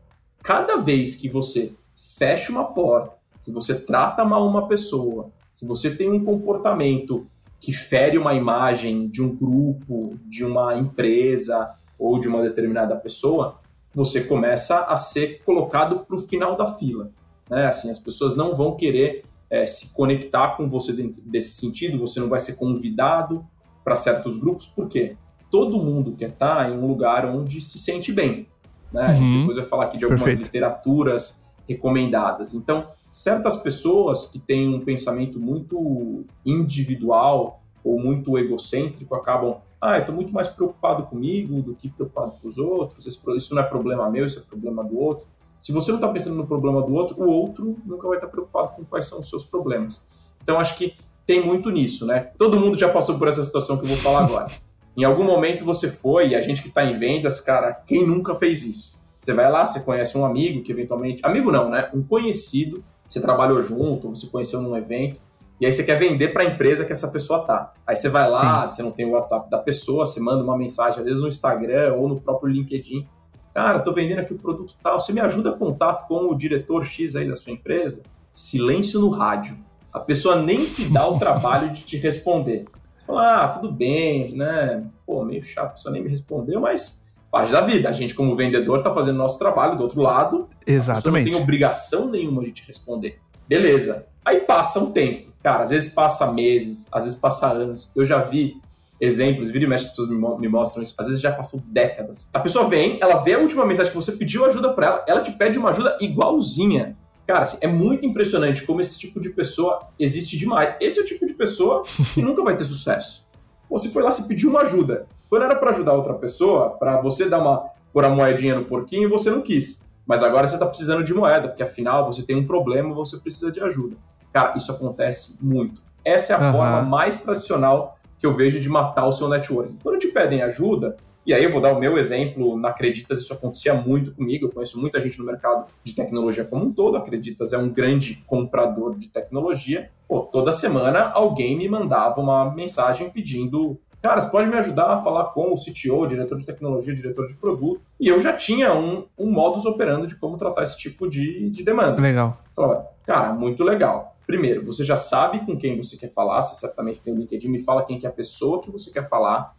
[0.42, 1.74] Cada vez que você
[2.18, 7.28] fecha uma porta, que você trata mal uma pessoa, que você tem um comportamento
[7.60, 13.59] que fere uma imagem de um grupo, de uma empresa ou de uma determinada pessoa,
[13.94, 17.12] você começa a ser colocado para o final da fila.
[17.50, 17.66] Né?
[17.66, 22.20] Assim, as pessoas não vão querer é, se conectar com você dentro desse sentido, você
[22.20, 23.46] não vai ser convidado
[23.84, 25.16] para certos grupos, por quê?
[25.50, 28.48] Todo mundo quer estar tá em um lugar onde se sente bem.
[28.94, 29.02] Né?
[29.02, 29.40] A gente uhum.
[29.40, 30.46] depois vai falar aqui de algumas Perfeito.
[30.46, 32.54] literaturas recomendadas.
[32.54, 40.02] Então, certas pessoas que têm um pensamento muito individual ou muito egocêntrico acabam ah, eu
[40.02, 44.10] estou muito mais preocupado comigo do que preocupado com os outros, isso não é problema
[44.10, 45.26] meu, isso é problema do outro.
[45.58, 48.32] Se você não está pensando no problema do outro, o outro nunca vai estar tá
[48.32, 50.08] preocupado com quais são os seus problemas.
[50.42, 52.32] Então, acho que tem muito nisso, né?
[52.38, 54.48] Todo mundo já passou por essa situação que eu vou falar agora.
[54.98, 58.36] em algum momento você foi, e a gente que está em vendas, cara, quem nunca
[58.36, 59.00] fez isso?
[59.20, 61.22] Você vai lá, você conhece um amigo que eventualmente.
[61.26, 61.90] Amigo não, né?
[61.94, 65.20] Um conhecido, você trabalhou junto, você conheceu num evento,
[65.60, 67.74] e aí você quer vender para a empresa que essa pessoa tá.
[67.86, 68.76] Aí você vai lá, Sim.
[68.76, 71.96] você não tem o WhatsApp da pessoa, você manda uma mensagem, às vezes no Instagram
[71.96, 73.06] ou no próprio LinkedIn.
[73.54, 76.86] Cara, tô vendendo aqui o produto tal, você me ajuda a contato com o diretor
[76.86, 78.04] X aí da sua empresa?
[78.34, 79.58] Silêncio no rádio.
[79.92, 82.66] A pessoa nem se dá o trabalho de te responder.
[82.96, 84.86] Você fala, ah, tudo bem, né?
[85.06, 87.90] Pô, meio chato, a pessoa nem me respondeu, mas parte da vida.
[87.90, 90.48] A gente, como vendedor, tá fazendo nosso trabalho do outro lado.
[90.66, 91.28] Exatamente.
[91.28, 93.20] A não tem obrigação nenhuma de te responder.
[93.48, 94.08] Beleza.
[94.30, 95.32] Aí passa um tempo.
[95.42, 97.92] Cara, às vezes passa meses, às vezes passa anos.
[97.96, 98.62] Eu já vi
[99.02, 100.94] exemplos, vira e mexe, as pessoas me, mostram isso.
[101.00, 102.30] Às vezes já passam décadas.
[102.32, 105.22] A pessoa vem, ela vê a última mensagem que você pediu ajuda para ela, ela
[105.22, 106.96] te pede uma ajuda igualzinha.
[107.26, 110.76] Cara, assim, é muito impressionante como esse tipo de pessoa existe demais.
[110.80, 113.28] Esse é o tipo de pessoa que nunca vai ter sucesso.
[113.68, 115.08] Você foi lá, se pediu uma ajuda.
[115.28, 119.10] Quando era para ajudar outra pessoa, para você dar uma pôr a moedinha no porquinho,
[119.10, 119.90] você não quis.
[120.06, 123.52] Mas agora você está precisando de moeda, porque afinal você tem um problema, você precisa
[123.52, 123.96] de ajuda.
[124.32, 125.82] Cara, isso acontece muito.
[126.04, 126.52] Essa é a uhum.
[126.52, 129.78] forma mais tradicional que eu vejo de matar o seu networking.
[129.82, 133.34] Quando te pedem ajuda, e aí eu vou dar o meu exemplo, na Acreditas isso
[133.34, 137.54] acontecia muito comigo, eu conheço muita gente no mercado de tecnologia como um todo, Acreditas
[137.54, 139.90] é um grande comprador de tecnologia.
[140.08, 145.02] Pô, toda semana alguém me mandava uma mensagem pedindo cara, você pode me ajudar a
[145.02, 147.82] falar com o CTO, diretor de tecnologia, diretor de produto.
[148.00, 151.64] E eu já tinha um, um modus operando de como tratar esse tipo de, de
[151.64, 152.02] demanda.
[152.02, 152.38] Legal.
[152.56, 154.16] Falava, cara, muito legal.
[154.30, 157.58] Primeiro, você já sabe com quem você quer falar, você certamente tem o LinkedIn, me
[157.58, 159.56] fala quem que é a pessoa que você quer falar,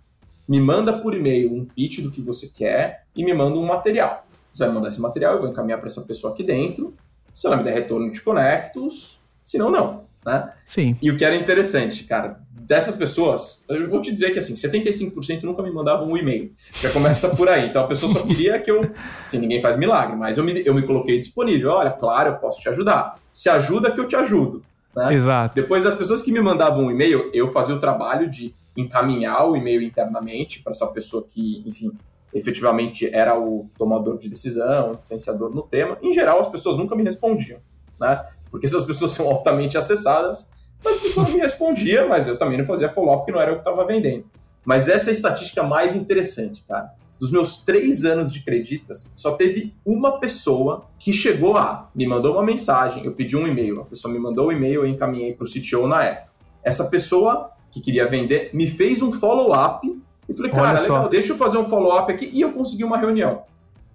[0.48, 4.24] me manda por e-mail um pitch do que você quer e me manda um material.
[4.52, 6.94] Você vai mandar esse material, eu vou encaminhar para essa pessoa aqui dentro.
[7.34, 10.04] Se ela me der retorno de conectos, se não, não.
[10.24, 10.52] Né?
[10.64, 10.96] Sim.
[11.02, 15.42] E o que era interessante, cara, dessas pessoas, eu vou te dizer que assim, 75%
[15.42, 16.52] nunca me mandavam um e-mail.
[16.80, 17.68] Já começa por aí.
[17.68, 18.94] Então a pessoa só queria que eu.
[19.24, 21.72] Assim, ninguém faz milagre, mas eu me, eu me coloquei disponível.
[21.72, 23.16] Olha, claro, eu posso te ajudar.
[23.32, 24.62] Se ajuda que eu te ajudo.
[24.94, 25.12] Né?
[25.14, 25.52] Exato.
[25.52, 29.56] Depois das pessoas que me mandavam um e-mail, eu fazia o trabalho de encaminhar o
[29.56, 31.90] e-mail internamente para essa pessoa que, enfim,
[32.32, 35.98] efetivamente era o tomador de decisão, influenciador no tema.
[36.00, 37.58] Em geral, as pessoas nunca me respondiam,
[37.98, 38.24] né?
[38.48, 40.52] Porque essas pessoas são altamente acessadas,
[40.84, 43.50] mas a pessoa não me respondia, mas eu também não fazia follow-up, porque não era
[43.50, 44.24] eu que estava vendendo.
[44.64, 46.92] Mas essa é a estatística mais interessante, cara.
[47.18, 52.32] Dos meus três anos de creditas, só teve uma pessoa que chegou lá, me mandou
[52.32, 55.34] uma mensagem, eu pedi um e-mail, a pessoa me mandou o um e-mail, eu encaminhei
[55.34, 56.30] para o CTO na época.
[56.62, 59.86] Essa pessoa que queria vender me fez um follow-up
[60.28, 63.42] e falei, cara, legal, deixa eu fazer um follow-up aqui e eu consegui uma reunião.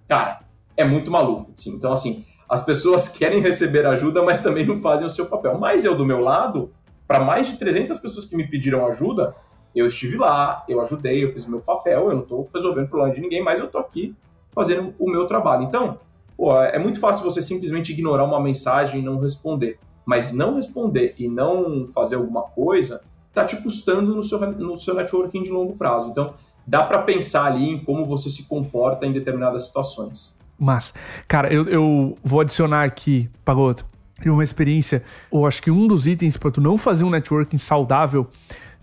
[0.06, 0.38] Cara,
[0.76, 1.50] é muito maluco.
[1.56, 1.70] Assim.
[1.70, 5.58] Então, assim, as pessoas querem receber ajuda, mas também não fazem o seu papel.
[5.58, 6.70] Mas eu, do meu lado,
[7.06, 9.34] para mais de 300 pessoas que me pediram ajuda,
[9.74, 12.88] eu estive lá, eu ajudei, eu fiz o meu papel, eu não estou resolvendo o
[12.88, 14.14] problema de ninguém, mas eu estou aqui
[14.52, 15.64] fazendo o meu trabalho.
[15.64, 16.00] Então,
[16.36, 19.78] pô, é muito fácil você simplesmente ignorar uma mensagem e não responder.
[20.06, 24.94] Mas não responder e não fazer alguma coisa está te custando no seu, no seu
[24.94, 26.08] networking de longo prazo.
[26.08, 26.34] Então,
[26.66, 30.40] dá para pensar ali em como você se comporta em determinadas situações.
[30.58, 30.94] Mas,
[31.28, 33.84] cara, eu, eu vou adicionar aqui, Pagoto,
[34.24, 38.30] uma experiência, ou acho que um dos itens para tu não fazer um networking saudável,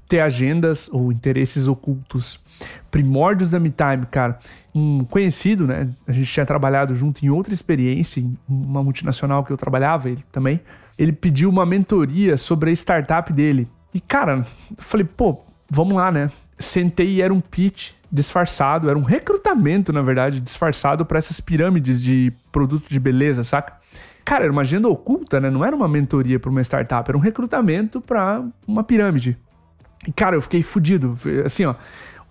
[0.08, 2.40] ter agendas ou interesses ocultos.
[2.92, 4.40] Primórdios da MeTime, cara.
[4.74, 5.90] Um conhecido, né?
[6.08, 10.24] A gente tinha trabalhado junto em outra experiência, em uma multinacional que eu trabalhava, ele
[10.32, 10.60] também.
[10.98, 13.68] Ele pediu uma mentoria sobre a startup dele.
[13.94, 16.32] E, cara, eu falei, pô, vamos lá, né?
[16.58, 22.00] Sentei e era um pitch disfarçado, era um recrutamento, na verdade, disfarçado para essas pirâmides
[22.00, 23.74] de produto de beleza, saca?
[24.26, 25.50] Cara, era uma agenda oculta, né?
[25.50, 29.38] Não era uma mentoria para uma startup, era um recrutamento para uma pirâmide.
[30.08, 31.18] E, cara, eu fiquei fudido.
[31.46, 31.76] Assim, ó.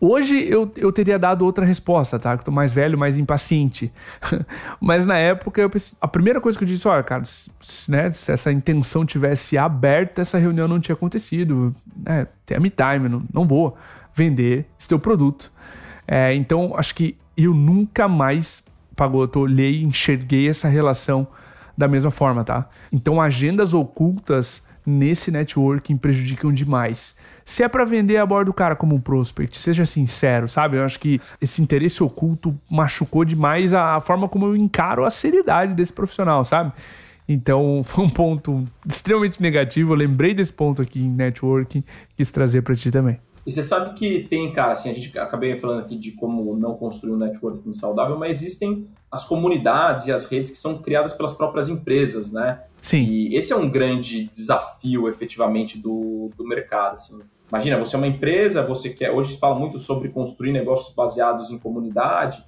[0.05, 2.33] Hoje eu, eu teria dado outra resposta, tá?
[2.33, 3.93] Eu tô mais velho, mais impaciente.
[4.81, 8.33] Mas na época, eu, a primeira coisa que eu disse, olha, cara, se, né, se
[8.33, 11.73] essa intenção tivesse aberta, essa reunião não tinha acontecido.
[12.05, 13.77] É, tem a me time, não, não vou
[14.13, 15.53] vender esse teu produto.
[16.07, 18.65] É, então, acho que eu nunca mais,
[18.97, 21.29] pagou, eu olhei, enxerguei essa relação
[21.77, 22.69] da mesma forma, tá?
[22.93, 27.17] Então, agendas ocultas nesse networking prejudicam demais.
[27.45, 30.77] Se é para vender, aborda o cara como um prospect, seja sincero, sabe?
[30.77, 35.11] Eu acho que esse interesse oculto machucou demais a, a forma como eu encaro a
[35.11, 36.73] seriedade desse profissional, sabe?
[37.29, 39.93] Então, foi um ponto extremamente negativo.
[39.93, 41.83] Eu lembrei desse ponto aqui em networking,
[42.17, 43.19] quis trazer para ti também.
[43.45, 46.75] E você sabe que tem, cara, assim, a gente acabei falando aqui de como não
[46.75, 51.33] construir um networking saudável, mas existem as comunidades e as redes que são criadas pelas
[51.33, 52.63] próprias empresas, né?
[52.81, 53.03] Sim.
[53.03, 57.21] E esse é um grande desafio, efetivamente, do, do mercado, assim.
[57.49, 59.11] Imagina, você é uma empresa, você quer...
[59.11, 62.45] Hoje se fala muito sobre construir negócios baseados em comunidade.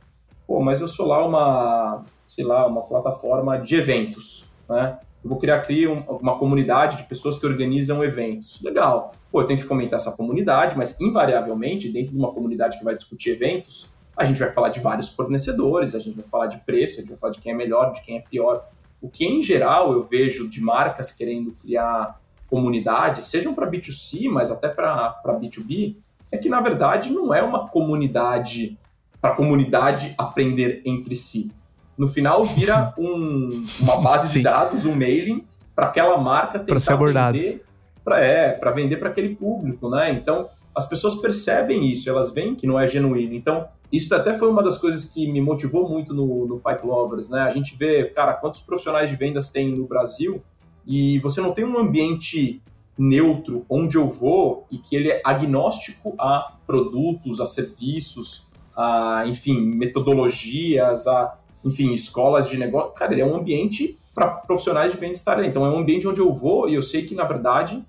[0.46, 4.98] Pô, mas eu sou lá uma, sei lá, uma plataforma de eventos, né?
[5.22, 8.60] Eu vou criar aqui uma comunidade de pessoas que organizam eventos.
[8.62, 12.84] Legal pô, eu tenho que fomentar essa comunidade, mas invariavelmente, dentro de uma comunidade que
[12.84, 16.58] vai discutir eventos, a gente vai falar de vários fornecedores, a gente vai falar de
[16.58, 18.64] preço, a gente vai falar de quem é melhor, de quem é pior.
[19.02, 24.52] O que, em geral, eu vejo de marcas querendo criar comunidade, sejam para B2C, mas
[24.52, 25.96] até para B2B,
[26.30, 28.78] é que, na verdade, não é uma comunidade
[29.20, 31.50] para a comunidade aprender entre si.
[31.98, 35.44] No final, vira um, uma base de dados, um mailing,
[35.74, 37.36] para aquela marca tentar ser abordado.
[37.36, 37.64] vender
[38.04, 40.12] para é, para vender para aquele público, né?
[40.12, 43.34] Então, as pessoas percebem isso, elas veem que não é genuíno.
[43.34, 47.30] Então, isso até foi uma das coisas que me motivou muito no, no Pipe Lovers,
[47.30, 47.42] né?
[47.42, 50.42] A gente vê, cara, quantos profissionais de vendas tem no Brasil
[50.86, 52.60] e você não tem um ambiente
[52.98, 59.60] neutro onde eu vou e que ele é agnóstico a produtos, a serviços, a, enfim,
[59.60, 62.92] metodologias, a, enfim, escolas de negócio.
[62.92, 65.48] Cara, ele é um ambiente para profissionais de vendas estarem.
[65.48, 67.84] Então, é um ambiente onde eu vou e eu sei que, na verdade,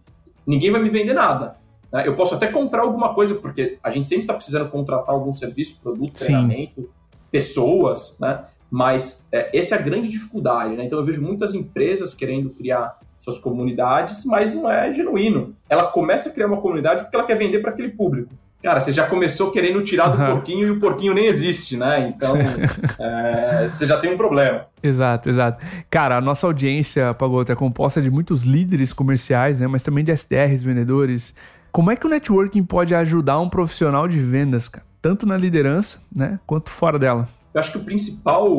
[0.45, 1.57] ninguém vai me vender nada.
[1.91, 2.07] Né?
[2.07, 5.81] Eu posso até comprar alguma coisa, porque a gente sempre está precisando contratar algum serviço,
[5.81, 6.87] produto, treinamento, Sim.
[7.31, 8.45] pessoas, né?
[8.69, 10.85] Mas é, essa é a grande dificuldade, né?
[10.85, 15.55] Então eu vejo muitas empresas querendo criar suas comunidades, mas não é genuíno.
[15.69, 18.33] Ela começa a criar uma comunidade porque ela quer vender para aquele público.
[18.65, 20.31] Cara, você já começou querendo tirar do uhum.
[20.31, 22.09] porquinho e o porquinho nem existe, né?
[22.09, 22.33] Então,
[22.97, 24.65] é, você já tem um problema.
[24.81, 25.63] Exato, exato.
[25.87, 29.67] Cara, a nossa audiência, Pagota, é composta de muitos líderes comerciais, né?
[29.67, 31.35] Mas também de SDRs, vendedores.
[31.71, 34.83] Como é que o networking pode ajudar um profissional de vendas, cara?
[34.99, 36.39] Tanto na liderança, né?
[36.47, 37.29] Quanto fora dela?
[37.53, 38.49] Eu acho que o principal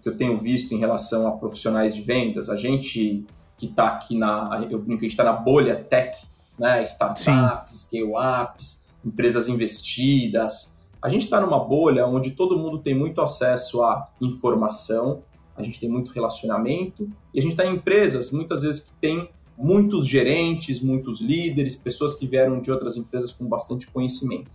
[0.00, 3.26] que eu tenho visto em relação a profissionais de vendas, a gente
[3.58, 6.16] que está aqui na, eu brinco, a gente está na bolha tech,
[6.58, 10.78] né, startups, scale-ups, empresas investidas.
[11.00, 15.22] A gente está numa bolha onde todo mundo tem muito acesso à informação,
[15.56, 19.28] a gente tem muito relacionamento e a gente está em empresas muitas vezes que tem
[19.56, 24.50] muitos gerentes, muitos líderes, pessoas que vieram de outras empresas com bastante conhecimento.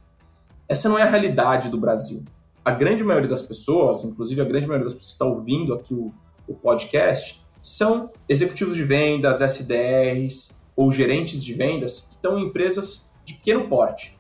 [0.67, 2.23] Essa não é a realidade do Brasil
[2.67, 5.93] a grande maioria das pessoas, inclusive a grande maioria das pessoas que está ouvindo aqui
[5.93, 6.13] o,
[6.45, 13.13] o podcast, são executivos de vendas, SDRs ou gerentes de vendas que estão em empresas
[13.23, 14.16] de pequeno porte.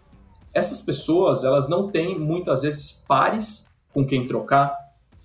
[0.57, 4.75] Essas pessoas, elas não têm muitas vezes pares com quem trocar.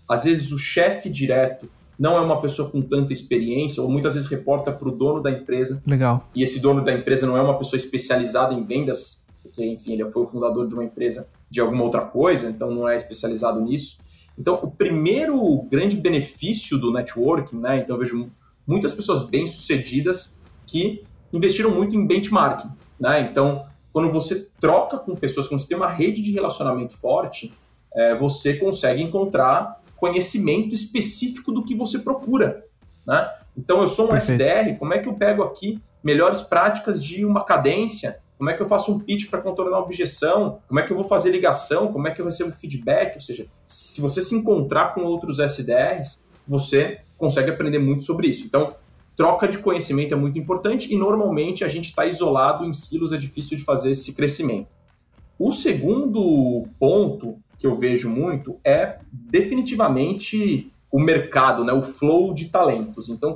[0.06, 4.28] Às vezes o chefe direto não é uma pessoa com tanta experiência, ou muitas vezes
[4.28, 5.80] reporta para o dono da empresa.
[5.86, 6.28] Legal.
[6.34, 10.10] E esse dono da empresa não é uma pessoa especializada em vendas, porque, enfim, ele
[10.10, 14.00] foi o fundador de uma empresa de alguma outra coisa, então não é especializado nisso.
[14.38, 17.78] Então, o primeiro grande benefício do networking, né?
[17.78, 18.30] Então, eu vejo
[18.66, 22.68] muitas pessoas bem-sucedidas que investiram muito em benchmarking,
[23.00, 23.22] né?
[23.30, 27.52] Então, quando você troca com pessoas, quando você tem uma rede de relacionamento forte,
[27.94, 32.64] é, você consegue encontrar conhecimento específico do que você procura,
[33.06, 33.30] né?
[33.56, 34.42] Então, eu sou um Perfeito.
[34.42, 38.62] SDR, como é que eu pego aqui melhores práticas de uma cadência, como é que
[38.62, 41.92] eu faço um pitch para contornar a objeção, como é que eu vou fazer ligação,
[41.92, 46.26] como é que eu recebo feedback, ou seja, se você se encontrar com outros SDRs,
[46.48, 48.44] você consegue aprender muito sobre isso.
[48.44, 48.74] Então,
[49.22, 53.16] troca de conhecimento é muito importante e normalmente a gente está isolado em silos, é
[53.16, 54.66] difícil de fazer esse crescimento.
[55.38, 62.48] O segundo ponto que eu vejo muito é definitivamente o mercado, né, o flow de
[62.48, 63.08] talentos.
[63.08, 63.32] Então,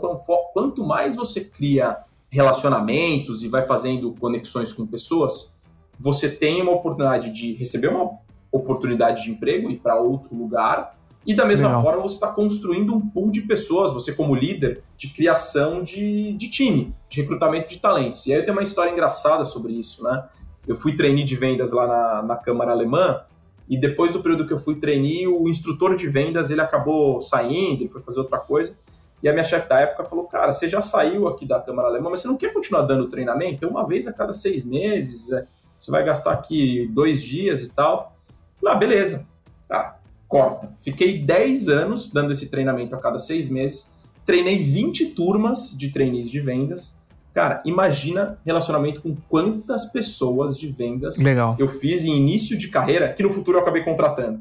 [0.52, 5.62] quanto mais você cria relacionamentos e vai fazendo conexões com pessoas,
[6.00, 8.18] você tem uma oportunidade de receber uma
[8.50, 10.95] oportunidade de emprego e para outro lugar.
[11.26, 11.82] E da mesma Legal.
[11.82, 16.48] forma, você está construindo um pool de pessoas, você como líder, de criação de, de
[16.48, 18.24] time, de recrutamento de talentos.
[18.26, 20.24] E aí tem uma história engraçada sobre isso, né?
[20.68, 23.22] Eu fui trainee de vendas lá na, na Câmara Alemã,
[23.68, 27.82] e depois do período que eu fui trainee, o instrutor de vendas, ele acabou saindo,
[27.82, 28.78] ele foi fazer outra coisa.
[29.22, 32.10] E a minha chefe da época falou: Cara, você já saiu aqui da Câmara Alemã,
[32.10, 33.66] mas você não quer continuar dando treinamento?
[33.66, 38.12] Uma vez a cada seis meses, é, você vai gastar aqui dois dias e tal.
[38.60, 39.28] Falei, ah, beleza.
[39.66, 40.72] Tá, corta.
[40.80, 43.94] Fiquei 10 anos dando esse treinamento a cada seis meses.
[44.24, 47.00] Treinei 20 turmas de trainees de vendas.
[47.32, 51.54] Cara, imagina relacionamento com quantas pessoas de vendas Legal.
[51.58, 54.40] eu fiz em início de carreira que no futuro eu acabei contratando.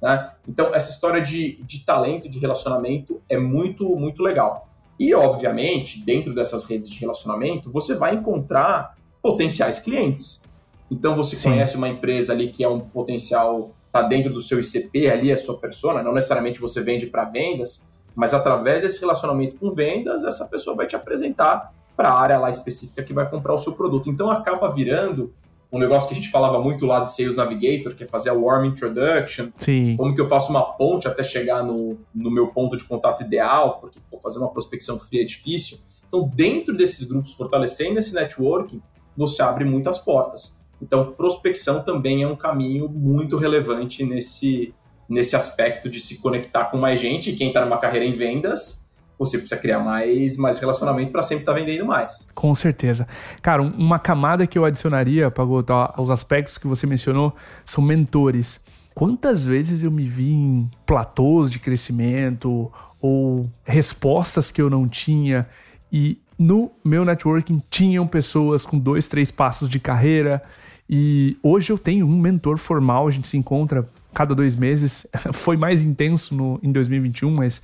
[0.00, 0.30] Né?
[0.48, 4.68] Então, essa história de, de talento, de relacionamento é muito, muito legal.
[4.98, 10.44] E, obviamente, dentro dessas redes de relacionamento, você vai encontrar potenciais clientes.
[10.90, 11.50] Então, você Sim.
[11.50, 15.36] conhece uma empresa ali que é um potencial, está dentro do seu ICP ali, a
[15.36, 20.46] sua persona, não necessariamente você vende para vendas, mas através desse relacionamento com vendas, essa
[20.46, 24.10] pessoa vai te apresentar para a área lá específica que vai comprar o seu produto.
[24.10, 25.32] Então, acaba virando
[25.72, 28.34] um negócio que a gente falava muito lá de Sales Navigator, que é fazer a
[28.34, 29.48] warm introduction.
[29.56, 29.96] Sim.
[29.96, 33.78] Como que eu faço uma ponte até chegar no, no meu ponto de contato ideal,
[33.80, 35.78] porque pô, fazer uma prospecção fria é difícil.
[36.06, 38.80] Então, dentro desses grupos, fortalecendo esse networking,
[39.16, 40.62] você abre muitas portas.
[40.80, 44.74] Então, prospecção também é um caminho muito relevante nesse,
[45.08, 47.32] nesse aspecto de se conectar com mais gente.
[47.32, 48.86] Quem está numa carreira em vendas
[49.18, 52.28] você precisa criar mais, mais relacionamento para sempre estar tá vendendo mais.
[52.34, 53.08] Com certeza.
[53.40, 58.60] Cara, uma camada que eu adicionaria, Pagoto, aos aspectos que você mencionou, são mentores.
[58.94, 62.70] Quantas vezes eu me vi em platôs de crescimento
[63.00, 65.46] ou respostas que eu não tinha
[65.92, 70.42] e no meu networking tinham pessoas com dois, três passos de carreira
[70.88, 75.06] E hoje eu tenho um mentor formal, a gente se encontra cada dois meses.
[75.32, 77.60] Foi mais intenso no, em 2021, mas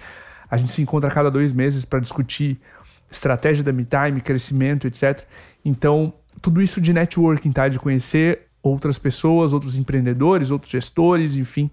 [0.50, 2.60] a gente se encontra cada dois meses para discutir
[3.10, 5.22] estratégia da MeTime, crescimento, etc.
[5.64, 7.68] Então, tudo isso de networking, tá?
[7.68, 11.70] De conhecer outras pessoas, outros empreendedores, outros gestores, enfim.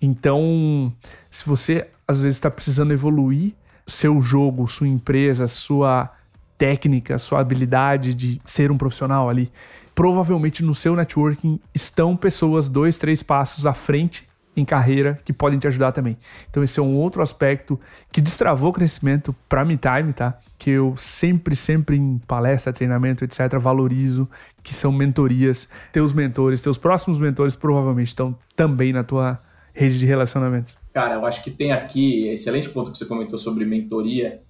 [0.00, 0.92] Então,
[1.30, 3.52] se você às vezes está precisando evoluir
[3.86, 6.12] seu jogo, sua empresa, sua
[6.56, 9.50] técnica, sua habilidade de ser um profissional ali,
[9.98, 15.58] provavelmente no seu networking estão pessoas dois, três passos à frente em carreira que podem
[15.58, 16.16] te ajudar também.
[16.48, 17.80] Então esse é um outro aspecto
[18.12, 20.38] que destravou crescimento para me time, tá?
[20.56, 24.30] Que eu sempre, sempre em palestra, treinamento, etc, valorizo,
[24.62, 25.68] que são mentorias.
[25.92, 29.40] Teus mentores, teus próximos mentores provavelmente estão também na tua
[29.74, 30.78] rede de relacionamentos.
[30.92, 34.42] Cara, eu acho que tem aqui, excelente ponto que você comentou sobre mentoria,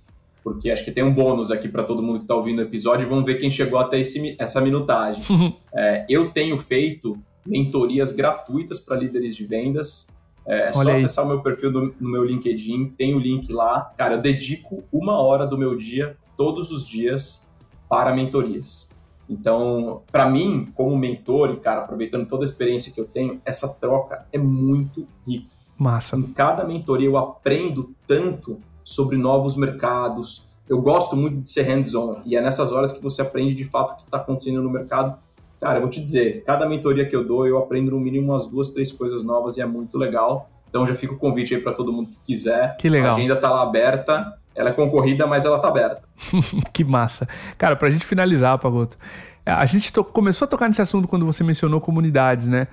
[0.43, 3.07] porque acho que tem um bônus aqui para todo mundo que está ouvindo o episódio
[3.07, 5.23] e vamos ver quem chegou até esse, essa minutagem.
[5.75, 7.17] é, eu tenho feito
[7.47, 10.17] mentorias gratuitas para líderes de vendas.
[10.47, 13.93] É, é só acessar o meu perfil do, no meu LinkedIn, tem o link lá.
[13.97, 17.51] Cara, eu dedico uma hora do meu dia, todos os dias,
[17.89, 18.91] para mentorias.
[19.29, 23.69] Então, para mim, como mentor, e cara, aproveitando toda a experiência que eu tenho, essa
[23.69, 25.59] troca é muito rica.
[25.77, 26.17] Massa.
[26.17, 30.49] Em cada mentoria eu aprendo tanto sobre novos mercados.
[30.67, 33.93] Eu gosto muito de ser hands-on e é nessas horas que você aprende de fato
[33.93, 35.19] o que está acontecendo no mercado
[35.61, 38.47] Cara, eu vou te dizer, cada mentoria que eu dou, eu aprendo no mínimo umas
[38.47, 40.49] duas, três coisas novas e é muito legal.
[40.69, 42.77] Então já fica o convite aí para todo mundo que quiser.
[42.77, 43.11] Que legal.
[43.11, 46.03] A agenda tá lá aberta, ela é concorrida, mas ela tá aberta.
[46.73, 47.29] que massa.
[47.57, 48.97] Cara, pra gente finalizar, Pagoto,
[49.45, 52.69] a gente começou a tocar nesse assunto quando você mencionou comunidades, né?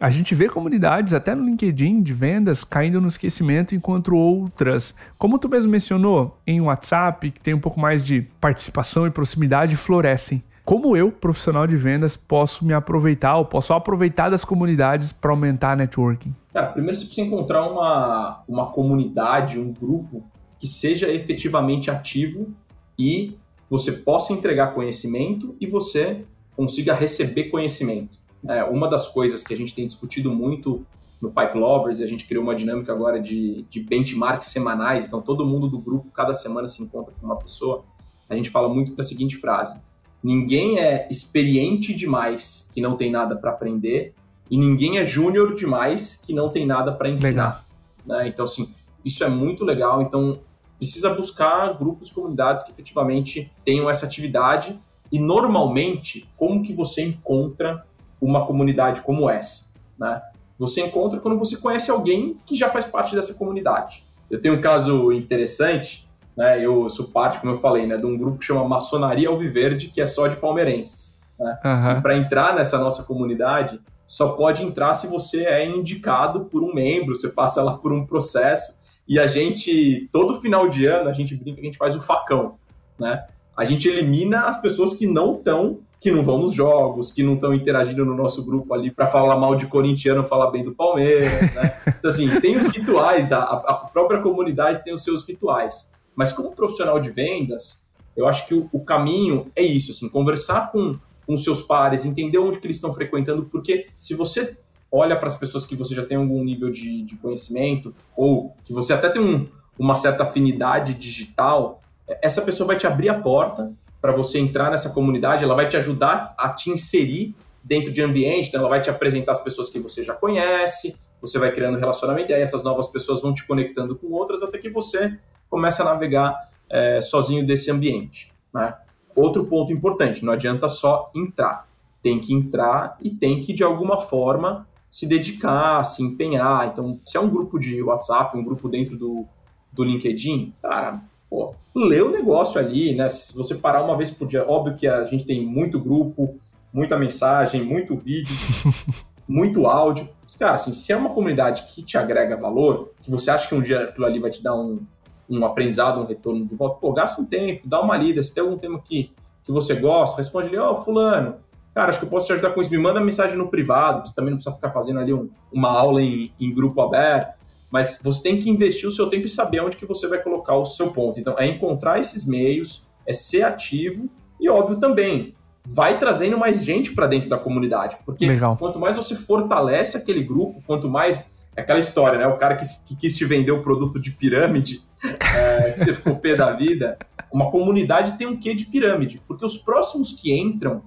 [0.00, 5.38] A gente vê comunidades até no LinkedIn de vendas caindo no esquecimento, enquanto outras, como
[5.38, 10.42] tu mesmo mencionou, em WhatsApp, que tem um pouco mais de participação e proximidade, florescem.
[10.64, 15.72] Como eu, profissional de vendas, posso me aproveitar ou posso aproveitar das comunidades para aumentar
[15.72, 16.34] a networking?
[16.52, 20.24] Cara, primeiro você precisa encontrar uma, uma comunidade, um grupo
[20.60, 22.54] que seja efetivamente ativo
[22.96, 23.36] e
[23.68, 26.24] você possa entregar conhecimento e você
[26.54, 28.21] consiga receber conhecimento.
[28.48, 30.84] É, uma das coisas que a gente tem discutido muito
[31.20, 35.22] no Pipe Lovers, e a gente criou uma dinâmica agora de, de benchmarks semanais, então
[35.22, 37.84] todo mundo do grupo, cada semana se encontra com uma pessoa,
[38.28, 39.80] a gente fala muito da seguinte frase,
[40.22, 44.14] Ninguém é experiente demais que não tem nada para aprender
[44.48, 47.66] e ninguém é júnior demais que não tem nada para ensinar.
[48.06, 48.28] Né?
[48.28, 48.72] Então, assim,
[49.04, 50.00] isso é muito legal.
[50.00, 50.38] Então,
[50.78, 54.78] precisa buscar grupos, comunidades que efetivamente tenham essa atividade
[55.10, 57.84] e normalmente, como que você encontra
[58.22, 59.74] uma comunidade como essa?
[59.98, 60.22] Né?
[60.58, 64.04] Você encontra quando você conhece alguém que já faz parte dessa comunidade.
[64.30, 66.64] Eu tenho um caso interessante né?
[66.64, 70.00] Eu sou parte, como eu falei, né, de um grupo que chama Maçonaria Alviverde, que
[70.00, 71.22] é só de palmeirenses.
[71.38, 71.58] Né?
[71.64, 72.02] Uhum.
[72.02, 77.14] Para entrar nessa nossa comunidade, só pode entrar se você é indicado por um membro,
[77.14, 78.80] você passa lá por um processo.
[79.06, 82.00] E a gente, todo final de ano, a gente brinca que a gente faz o
[82.00, 82.56] facão,
[82.98, 83.26] né?
[83.54, 87.34] A gente elimina as pessoas que não estão, que não vão nos jogos, que não
[87.34, 91.54] estão interagindo no nosso grupo ali para falar mal de corintiano, falar bem do Palmeiras,
[91.54, 91.80] né?
[91.86, 95.94] Então, assim, tem os rituais, da, a própria comunidade tem os seus rituais.
[96.16, 100.72] Mas como profissional de vendas, eu acho que o, o caminho é isso, assim, conversar
[100.72, 104.58] com, com seus pares, entender onde que eles estão frequentando, porque se você
[104.90, 108.72] olha para as pessoas que você já tem algum nível de, de conhecimento, ou que
[108.72, 109.46] você até tem um,
[109.78, 111.80] uma certa afinidade digital,
[112.20, 113.72] essa pessoa vai te abrir a porta
[114.02, 118.48] para você entrar nessa comunidade, ela vai te ajudar a te inserir dentro de ambiente,
[118.48, 122.32] então ela vai te apresentar as pessoas que você já conhece, você vai criando relacionamento,
[122.32, 125.16] e aí essas novas pessoas vão te conectando com outras até que você
[125.48, 128.32] começa a navegar é, sozinho desse ambiente.
[128.52, 128.74] Né?
[129.14, 131.68] Outro ponto importante, não adianta só entrar.
[132.02, 136.66] Tem que entrar e tem que, de alguma forma, se dedicar, se empenhar.
[136.66, 139.24] Então, se é um grupo de WhatsApp, um grupo dentro do,
[139.72, 141.00] do LinkedIn, cara,
[141.32, 143.08] pô, lê o negócio ali, né?
[143.08, 146.38] Se você parar uma vez por dia, óbvio que a gente tem muito grupo,
[146.70, 148.36] muita mensagem, muito vídeo,
[149.26, 150.06] muito áudio.
[150.22, 153.54] Mas, cara, assim, se é uma comunidade que te agrega valor, que você acha que
[153.54, 154.84] um dia aquilo ali vai te dar um,
[155.28, 158.42] um aprendizado, um retorno de volta, pô, gasta um tempo, dá uma lida, se tem
[158.44, 159.10] algum tema que,
[159.42, 161.36] que você gosta, responde ali, ó, oh, fulano,
[161.74, 164.14] cara, acho que eu posso te ajudar com isso, me manda mensagem no privado, você
[164.14, 167.38] também não precisa ficar fazendo ali um, uma aula em, em grupo aberto,
[167.72, 170.54] mas você tem que investir o seu tempo e saber onde que você vai colocar
[170.54, 171.18] o seu ponto.
[171.18, 176.92] Então, é encontrar esses meios, é ser ativo e, óbvio, também vai trazendo mais gente
[176.92, 178.56] para dentro da comunidade, porque Legal.
[178.56, 182.26] quanto mais você fortalece aquele grupo, quanto mais é aquela história, né?
[182.26, 184.82] O cara que, que quis te vender o um produto de pirâmide,
[185.34, 186.98] é, que você ficou pé da vida.
[187.32, 189.22] Uma comunidade tem um quê de pirâmide?
[189.26, 190.82] Porque os próximos que entram,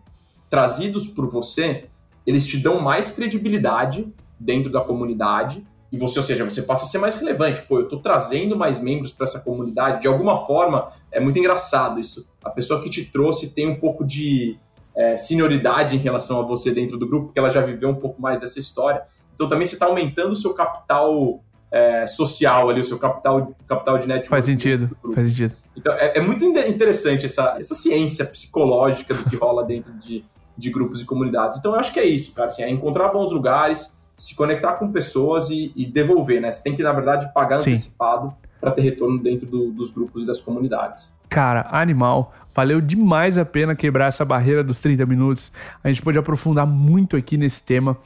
[0.50, 1.86] trazidos por você,
[2.28, 4.08] eles te dão mais credibilidade
[4.40, 7.62] dentro da comunidade e você, ou seja, você passa a ser mais relevante.
[7.62, 10.02] Pô, eu tô trazendo mais membros para essa comunidade.
[10.02, 12.28] De alguma forma, é muito engraçado isso.
[12.44, 14.58] A pessoa que te trouxe tem um pouco de
[14.96, 18.22] é, senioridade em relação a você dentro do grupo, porque ela já viveu um pouco
[18.22, 19.04] mais dessa história.
[19.34, 23.98] Então também você está aumentando o seu capital é, social ali, o seu capital, capital
[23.98, 24.30] de network.
[24.30, 25.56] Faz sentido, faz sentido.
[25.76, 30.24] Então é, é, muito interessante essa, essa ciência psicológica do que rola dentro de,
[30.58, 31.60] de grupos e comunidades.
[31.60, 34.92] Então eu acho que é isso, cara, assim, é encontrar bons lugares, se conectar com
[34.92, 36.52] pessoas e, e devolver, né?
[36.52, 37.72] Você tem que, na verdade, pagar Sim.
[37.72, 41.20] antecipado para ter retorno dentro do, dos grupos e das comunidades.
[41.30, 42.34] Cara, animal.
[42.54, 45.52] Valeu demais a pena quebrar essa barreira dos 30 minutos.
[45.84, 47.98] A gente pode aprofundar muito aqui nesse tema.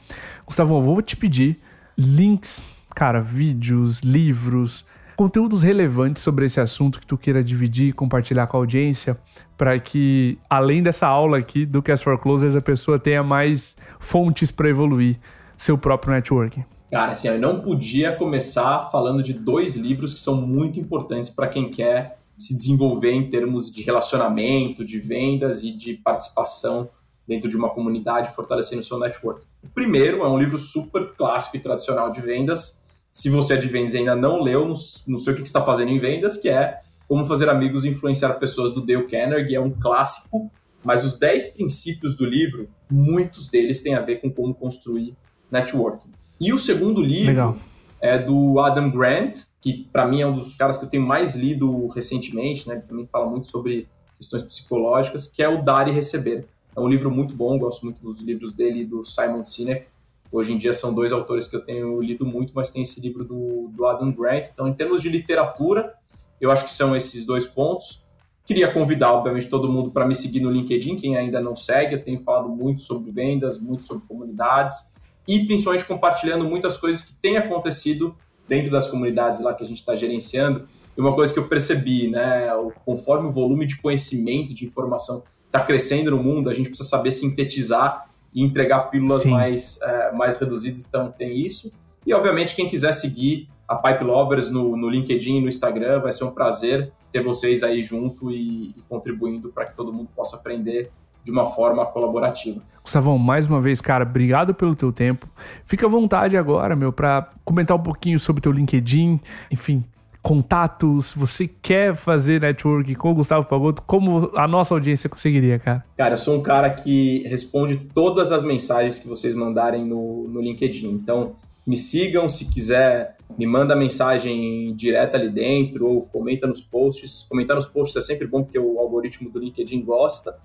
[0.44, 1.60] Gustavo, eu vou te pedir
[1.96, 4.84] links, cara, vídeos, livros,
[5.16, 9.16] conteúdos relevantes sobre esse assunto que tu queira dividir e compartilhar com a audiência,
[9.56, 14.50] para que, além dessa aula aqui do Cast for Closers, a pessoa tenha mais fontes
[14.50, 15.18] para evoluir
[15.60, 16.64] seu próprio networking.
[16.90, 21.46] Cara, assim, eu não podia começar falando de dois livros que são muito importantes para
[21.46, 26.88] quem quer se desenvolver em termos de relacionamento, de vendas e de participação
[27.28, 29.42] dentro de uma comunidade, fortalecendo o seu network.
[29.62, 32.86] O primeiro é um livro super clássico e tradicional de vendas.
[33.12, 35.90] Se você é de vendas e ainda não leu, não, sei o que está fazendo
[35.90, 39.54] em vendas, que é Como Fazer Amigos e Influenciar Pessoas do Dale Carnegie.
[39.54, 40.50] É um clássico,
[40.82, 45.14] mas os 10 princípios do livro, muitos deles têm a ver com como construir
[45.50, 46.10] networking.
[46.40, 47.56] E o segundo livro Legal.
[48.00, 51.36] é do Adam Grant, que para mim é um dos caras que eu tenho mais
[51.36, 52.76] lido recentemente, né?
[52.76, 53.86] Ele também fala muito sobre
[54.16, 56.46] questões psicológicas, que é o Dar e Receber.
[56.74, 59.86] É um livro muito bom, gosto muito dos livros dele e do Simon Sinek.
[60.32, 63.24] Hoje em dia são dois autores que eu tenho lido muito, mas tem esse livro
[63.24, 64.46] do, do Adam Grant.
[64.52, 65.92] Então, em termos de literatura,
[66.40, 68.02] eu acho que são esses dois pontos.
[68.46, 71.96] Queria convidar, obviamente, todo mundo para me seguir no LinkedIn, quem ainda não segue.
[71.96, 74.94] Eu tenho falado muito sobre vendas, muito sobre comunidades
[75.26, 78.14] e principalmente compartilhando muitas coisas que têm acontecido
[78.48, 80.68] dentro das comunidades lá que a gente está gerenciando.
[80.96, 82.48] E uma coisa que eu percebi, né,
[82.84, 87.12] conforme o volume de conhecimento, de informação está crescendo no mundo, a gente precisa saber
[87.12, 91.72] sintetizar e entregar pílulas mais, é, mais reduzidas, então tem isso.
[92.06, 96.12] E, obviamente, quem quiser seguir a Pipe Lovers no, no LinkedIn e no Instagram, vai
[96.12, 100.36] ser um prazer ter vocês aí junto e, e contribuindo para que todo mundo possa
[100.36, 100.90] aprender
[101.24, 102.60] de uma forma colaborativa.
[102.82, 105.28] Gustavão, mais uma vez, cara, obrigado pelo teu tempo.
[105.64, 109.84] Fica à vontade agora, meu, para comentar um pouquinho sobre o teu LinkedIn, enfim,
[110.22, 115.84] contatos, você quer fazer network com o Gustavo Pagotto, como a nossa audiência conseguiria, cara?
[115.96, 120.40] Cara, eu sou um cara que responde todas as mensagens que vocês mandarem no, no
[120.40, 120.90] LinkedIn.
[120.90, 127.26] Então, me sigam se quiser, me manda mensagem direta ali dentro ou comenta nos posts.
[127.28, 130.38] Comentar nos posts é sempre bom porque o algoritmo do LinkedIn gosta.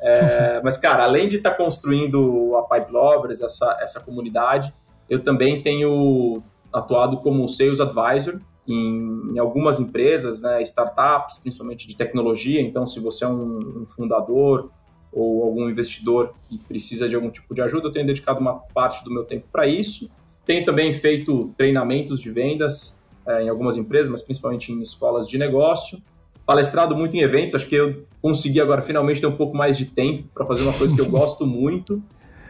[0.00, 4.74] É, mas, cara, além de estar tá construindo a Pipe Lovers, essa, essa comunidade,
[5.08, 6.42] eu também tenho
[6.72, 12.60] atuado como Sales Advisor em, em algumas empresas, né, startups, principalmente de tecnologia.
[12.60, 14.70] Então, se você é um, um fundador
[15.12, 19.04] ou algum investidor e precisa de algum tipo de ajuda, eu tenho dedicado uma parte
[19.04, 20.10] do meu tempo para isso.
[20.44, 25.38] Tenho também feito treinamentos de vendas é, em algumas empresas, mas principalmente em escolas de
[25.38, 25.98] negócio
[26.46, 29.86] palestrado muito em eventos, acho que eu consegui agora finalmente ter um pouco mais de
[29.86, 32.02] tempo para fazer uma coisa que eu gosto muito.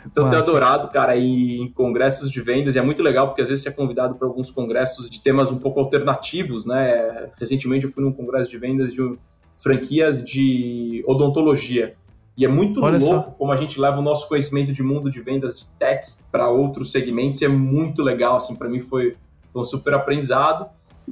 [0.07, 3.49] Então, tenho adorado, cara, ir em congressos de vendas, e é muito legal, porque às
[3.49, 7.31] vezes você é convidado para alguns congressos de temas um pouco alternativos, né?
[7.39, 9.01] Recentemente eu fui num congresso de vendas de
[9.57, 11.95] franquias de odontologia.
[12.37, 13.35] E é muito Olha louco só.
[13.39, 16.91] como a gente leva o nosso conhecimento de mundo de vendas de tech para outros
[16.91, 19.17] segmentos, e é muito legal, assim, para mim foi,
[19.53, 20.67] foi um super aprendizado.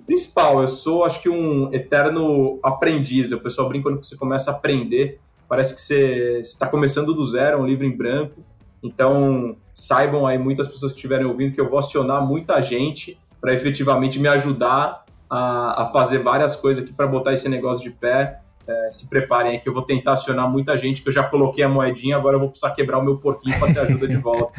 [0.06, 3.30] Principal, eu sou, acho que, um eterno aprendiz.
[3.32, 7.60] O pessoal brinca quando você começa a aprender, parece que você está começando do zero,
[7.60, 8.42] um livro em branco.
[8.82, 13.52] Então, saibam aí, muitas pessoas que estiverem ouvindo, que eu vou acionar muita gente para
[13.52, 18.40] efetivamente me ajudar a, a fazer várias coisas aqui para botar esse negócio de pé
[18.66, 21.68] é, se preparem que eu vou tentar acionar muita gente, que eu já coloquei a
[21.68, 24.52] moedinha, agora eu vou precisar quebrar o meu porquinho para ter ajuda de volta.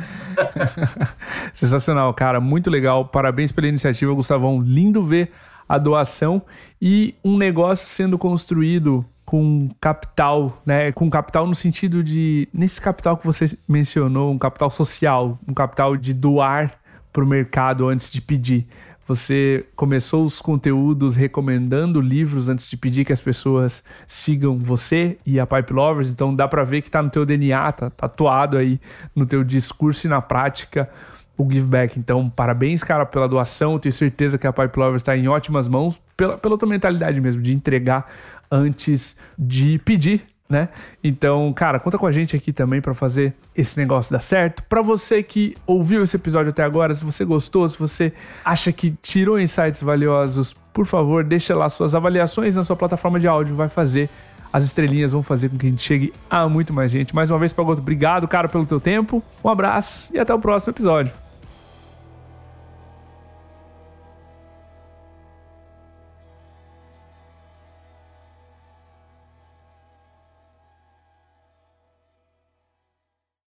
[1.54, 3.06] Sensacional, cara, muito legal.
[3.06, 4.60] Parabéns pela iniciativa, Gustavão.
[4.60, 5.32] Lindo ver
[5.68, 6.42] a doação
[6.82, 10.92] e um negócio sendo construído com capital, né?
[10.92, 15.96] Com capital no sentido de nesse capital que você mencionou, um capital social, um capital
[15.96, 16.74] de doar
[17.12, 18.68] para o mercado antes de pedir.
[19.06, 25.40] Você começou os conteúdos recomendando livros antes de pedir que as pessoas sigam você e
[25.40, 28.80] a Pipe Lovers, então dá para ver que tá no teu DNA, tá tatuado aí
[29.14, 30.90] no teu discurso e na prática
[31.38, 32.00] o give back.
[32.00, 33.74] Então, parabéns, cara, pela doação.
[33.74, 37.20] Eu tenho certeza que a Pipe Lovers está em ótimas mãos pela, pela tua mentalidade
[37.20, 38.10] mesmo de entregar
[38.50, 40.70] antes de pedir né?
[41.04, 44.64] Então, cara, conta com a gente aqui também para fazer esse negócio dar certo.
[44.64, 48.14] Para você que ouviu esse episódio até agora, se você gostou, se você
[48.44, 53.28] acha que tirou insights valiosos, por favor, deixa lá suas avaliações na sua plataforma de
[53.28, 54.10] áudio, vai fazer
[54.54, 57.16] as estrelinhas vão fazer com que a gente chegue a muito mais gente.
[57.16, 59.24] Mais uma vez, Pagoto, obrigado, cara, pelo teu tempo.
[59.44, 61.23] Um abraço e até o próximo episódio.